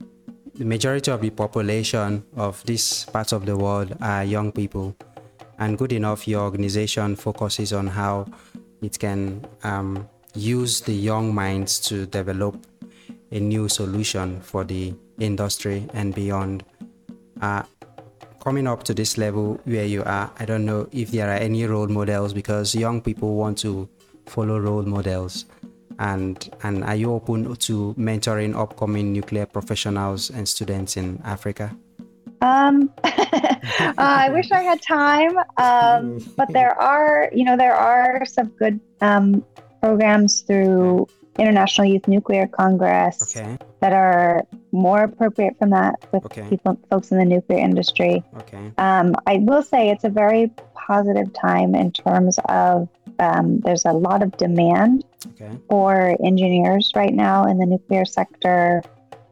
the 0.55 0.65
majority 0.65 1.11
of 1.11 1.21
the 1.21 1.29
population 1.29 2.23
of 2.35 2.63
this 2.65 3.05
part 3.05 3.31
of 3.31 3.45
the 3.45 3.55
world 3.55 3.95
are 4.01 4.25
young 4.25 4.51
people. 4.51 4.95
And 5.59 5.77
good 5.77 5.93
enough, 5.93 6.27
your 6.27 6.41
organization 6.41 7.15
focuses 7.15 7.71
on 7.71 7.87
how 7.87 8.25
it 8.81 8.99
can 8.99 9.45
um, 9.63 10.09
use 10.33 10.81
the 10.81 10.93
young 10.93 11.33
minds 11.33 11.79
to 11.87 12.05
develop 12.05 12.65
a 13.31 13.39
new 13.39 13.69
solution 13.69 14.41
for 14.41 14.65
the 14.65 14.93
industry 15.19 15.87
and 15.93 16.13
beyond. 16.13 16.65
Uh, 17.41 17.63
coming 18.45 18.67
up 18.67 18.83
to 18.83 18.93
this 18.93 19.17
level 19.17 19.59
where 19.65 19.85
you 19.85 20.03
are, 20.03 20.31
I 20.39 20.45
don't 20.45 20.65
know 20.65 20.87
if 20.91 21.09
there 21.11 21.27
are 21.29 21.37
any 21.37 21.65
role 21.65 21.87
models 21.87 22.31
because 22.31 22.75
young 22.75 23.01
people 23.01 23.35
want 23.35 23.57
to 23.59 23.89
follow 24.27 24.59
role 24.59 24.83
models. 24.83 25.45
And 25.97 26.37
and 26.61 26.83
are 26.83 26.95
you 26.95 27.11
open 27.13 27.55
to 27.55 27.95
mentoring 27.97 28.55
upcoming 28.55 29.13
nuclear 29.13 29.45
professionals 29.45 30.29
and 30.29 30.47
students 30.47 30.97
in 30.97 31.21
Africa? 31.23 31.75
Um, 32.41 32.93
uh, 33.03 33.93
I 33.97 34.29
wish 34.29 34.51
I 34.51 34.61
had 34.61 34.81
time, 34.81 35.37
um, 35.57 36.19
but 36.35 36.51
there 36.51 36.77
are, 36.79 37.31
you 37.33 37.45
know, 37.45 37.57
there 37.57 37.73
are 37.73 38.25
some 38.25 38.47
good 38.59 38.79
um, 39.01 39.43
programs 39.81 40.41
through 40.41 41.07
International 41.37 41.87
Youth 41.87 42.07
Nuclear 42.07 42.47
Congress 42.47 43.35
okay. 43.35 43.57
that 43.81 43.93
are 43.93 44.43
more 44.71 45.03
appropriate 45.03 45.57
from 45.57 45.71
that 45.71 45.95
with 46.11 46.25
okay. 46.25 46.47
people, 46.49 46.79
folks 46.89 47.11
in 47.11 47.17
the 47.17 47.25
nuclear 47.25 47.59
industry. 47.59 48.23
Okay. 48.37 48.71
Um, 48.77 49.15
I 49.27 49.37
will 49.37 49.63
say 49.63 49.89
it's 49.89 50.03
a 50.03 50.09
very 50.09 50.51
positive 50.73 51.33
time 51.33 51.75
in 51.75 51.91
terms 51.91 52.39
of 52.47 52.87
um, 53.19 53.59
there's 53.61 53.85
a 53.85 53.91
lot 53.91 54.21
of 54.23 54.35
demand 54.37 55.03
okay. 55.27 55.57
for 55.69 56.15
engineers 56.23 56.91
right 56.95 57.13
now 57.13 57.45
in 57.45 57.57
the 57.57 57.65
nuclear 57.65 58.05
sector. 58.05 58.83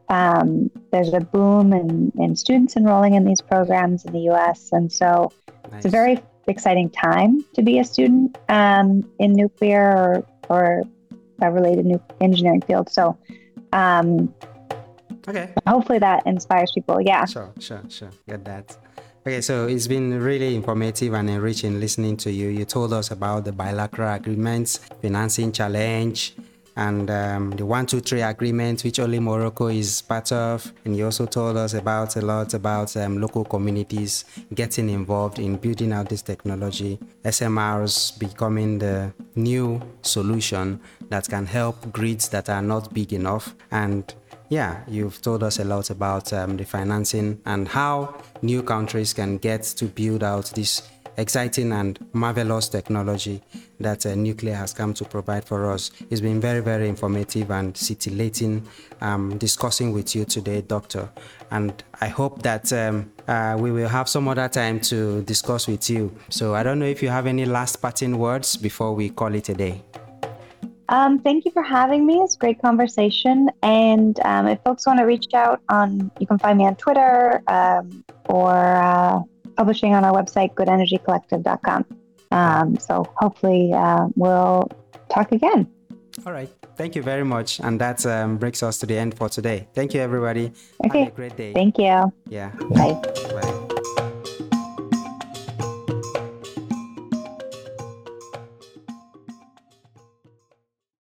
um, 0.09 0.69
there's 0.91 1.13
a 1.13 1.21
boom 1.21 1.73
in, 1.73 2.11
in 2.17 2.36
students 2.36 2.75
enrolling 2.75 3.15
in 3.15 3.25
these 3.25 3.41
programs 3.41 4.05
in 4.05 4.13
the 4.13 4.30
US. 4.32 4.69
And 4.71 4.91
so 4.91 5.32
nice. 5.71 5.77
it's 5.77 5.86
a 5.86 5.89
very 5.89 6.21
exciting 6.47 6.89
time 6.89 7.43
to 7.53 7.61
be 7.61 7.80
a 7.80 7.84
student 7.84 8.38
um, 8.49 9.09
in 9.19 9.34
nuclear 9.34 9.82
or, 9.82 10.25
or 10.49 10.84
a 11.43 11.51
related 11.51 11.85
new 11.85 12.01
engineering 12.21 12.61
field. 12.61 12.89
So, 12.89 13.17
um, 13.71 14.33
okay. 15.27 15.53
Hopefully 15.67 15.99
that 15.99 16.25
inspires 16.25 16.71
people. 16.71 17.01
Yeah. 17.01 17.25
Sure, 17.25 17.53
sure, 17.59 17.83
sure. 17.89 18.11
Get 18.27 18.45
that. 18.45 18.77
Okay, 19.25 19.39
so 19.39 19.67
it's 19.67 19.87
been 19.87 20.19
really 20.19 20.53
informative 20.53 21.13
and 21.13 21.29
enriching 21.29 21.79
listening 21.79 22.17
to 22.17 22.31
you. 22.31 22.49
You 22.49 22.65
told 22.65 22.91
us 22.91 23.09
about 23.09 23.45
the 23.45 23.53
bilateral 23.53 24.13
agreements, 24.13 24.79
financing 25.01 25.53
challenge, 25.53 26.35
and 26.76 27.09
um, 27.09 27.51
the 27.51 27.65
123 27.65 28.21
agreement, 28.21 28.84
which 28.84 28.99
only 28.99 29.19
Morocco 29.19 29.67
is 29.67 30.01
part 30.01 30.32
of. 30.32 30.71
And 30.86 30.95
you 30.95 31.05
also 31.05 31.26
told 31.26 31.57
us 31.57 31.74
about 31.74 32.15
a 32.15 32.21
lot 32.21 32.53
about 32.53 32.95
um, 32.97 33.19
local 33.19 33.45
communities 33.45 34.26
getting 34.53 34.89
involved 34.89 35.39
in 35.39 35.57
building 35.57 35.93
out 35.93 36.09
this 36.09 36.21
technology, 36.21 36.99
SMRs 37.24 38.17
becoming 38.19 38.80
the 38.80 39.13
new 39.36 39.82
solution 40.01 40.80
that 41.09 41.28
can 41.30 41.45
help 41.45 41.91
grids 41.91 42.30
that 42.30 42.49
are 42.49 42.61
not 42.61 42.93
big 42.93 43.13
enough. 43.13 43.55
And 43.71 44.13
yeah, 44.49 44.84
you've 44.88 45.21
told 45.21 45.43
us 45.43 45.59
a 45.59 45.63
lot 45.63 45.89
about 45.89 46.32
um, 46.34 46.57
the 46.57 46.63
financing 46.63 47.41
and 47.45 47.67
how 47.67 48.21
new 48.41 48.61
countries 48.61 49.13
can 49.13 49.38
get 49.38 49.63
to 49.63 49.86
build 49.86 50.24
out 50.24 50.45
this 50.55 50.88
exciting 51.18 51.72
and 51.72 51.99
marvelous 52.14 52.70
technology 52.70 53.41
that 53.80 54.05
uh, 54.05 54.16
nuclear 54.16 54.55
has 54.55 54.74
come 54.74 54.93
to 54.93 55.05
provide 55.05 55.45
for 55.45 55.72
us. 55.72 55.91
It's 56.09 56.22
been 56.22 56.39
very, 56.39 56.61
very 56.61 56.88
informative 56.89 57.51
and 57.51 57.76
scintillating 57.76 58.68
um, 59.01 59.38
discussing 59.38 59.93
with 59.93 60.16
you 60.16 60.26
today, 60.26 60.61
Doctor. 60.61 61.09
And 61.51 61.84
I 62.01 62.07
hope 62.07 62.41
that 62.43 62.72
um, 62.74 63.11
uh, 63.28 63.55
we 63.59 63.72
will 63.72 63.89
have 63.89 64.09
some 64.09 64.28
other 64.28 64.47
time 64.47 64.80
to 64.82 65.22
discuss 65.24 65.68
with 65.68 65.89
you. 65.89 66.16
So 66.30 66.55
I 66.55 66.64
don't 66.64 66.80
know 66.80 66.86
if 66.86 67.03
you 67.03 67.09
have 67.09 67.28
any 67.28 67.45
last 67.45 67.78
parting 67.78 68.18
words 68.18 68.57
before 68.57 68.93
we 68.93 69.09
call 69.09 69.34
it 69.36 69.49
a 69.49 69.53
day. 69.53 69.82
Um, 70.89 71.20
thank 71.20 71.45
you 71.45 71.51
for 71.51 71.64
having 71.64 72.05
me. 72.05 72.20
It's 72.20 72.36
a 72.36 72.38
great 72.38 72.61
conversation. 72.61 73.49
And 73.61 74.20
um, 74.26 74.47
if 74.47 74.59
folks 74.64 74.86
want 74.86 74.99
to 74.99 75.05
reach 75.05 75.34
out 75.34 75.61
on, 75.70 76.11
you 76.20 76.28
can 76.28 76.38
find 76.38 76.57
me 76.57 76.68
on 76.68 76.76
Twitter 76.76 77.41
um, 77.47 78.03
or 78.26 78.51
uh, 78.51 79.22
publishing 79.55 79.93
on 79.93 80.03
our 80.03 80.13
website, 80.13 80.53
goodenergycollective.com. 80.53 81.85
Um, 82.31 82.77
so 82.77 83.07
hopefully 83.17 83.71
uh, 83.73 84.07
we'll 84.15 84.69
talk 85.09 85.31
again. 85.31 85.67
All 86.25 86.33
right. 86.33 86.49
Thank 86.75 86.95
you 86.95 87.03
very 87.03 87.23
much. 87.23 87.59
And 87.59 87.79
that 87.81 88.05
um, 88.05 88.37
brings 88.37 88.63
us 88.63 88.77
to 88.79 88.85
the 88.85 88.97
end 88.97 89.15
for 89.17 89.29
today. 89.29 89.67
Thank 89.73 89.93
you, 89.93 90.01
everybody. 90.01 90.51
Okay. 90.85 91.05
Have 91.05 91.13
a 91.13 91.15
great 91.15 91.37
day. 91.37 91.53
Thank 91.53 91.77
you. 91.77 92.11
Yeah. 92.29 92.51
Bye. 92.71 93.59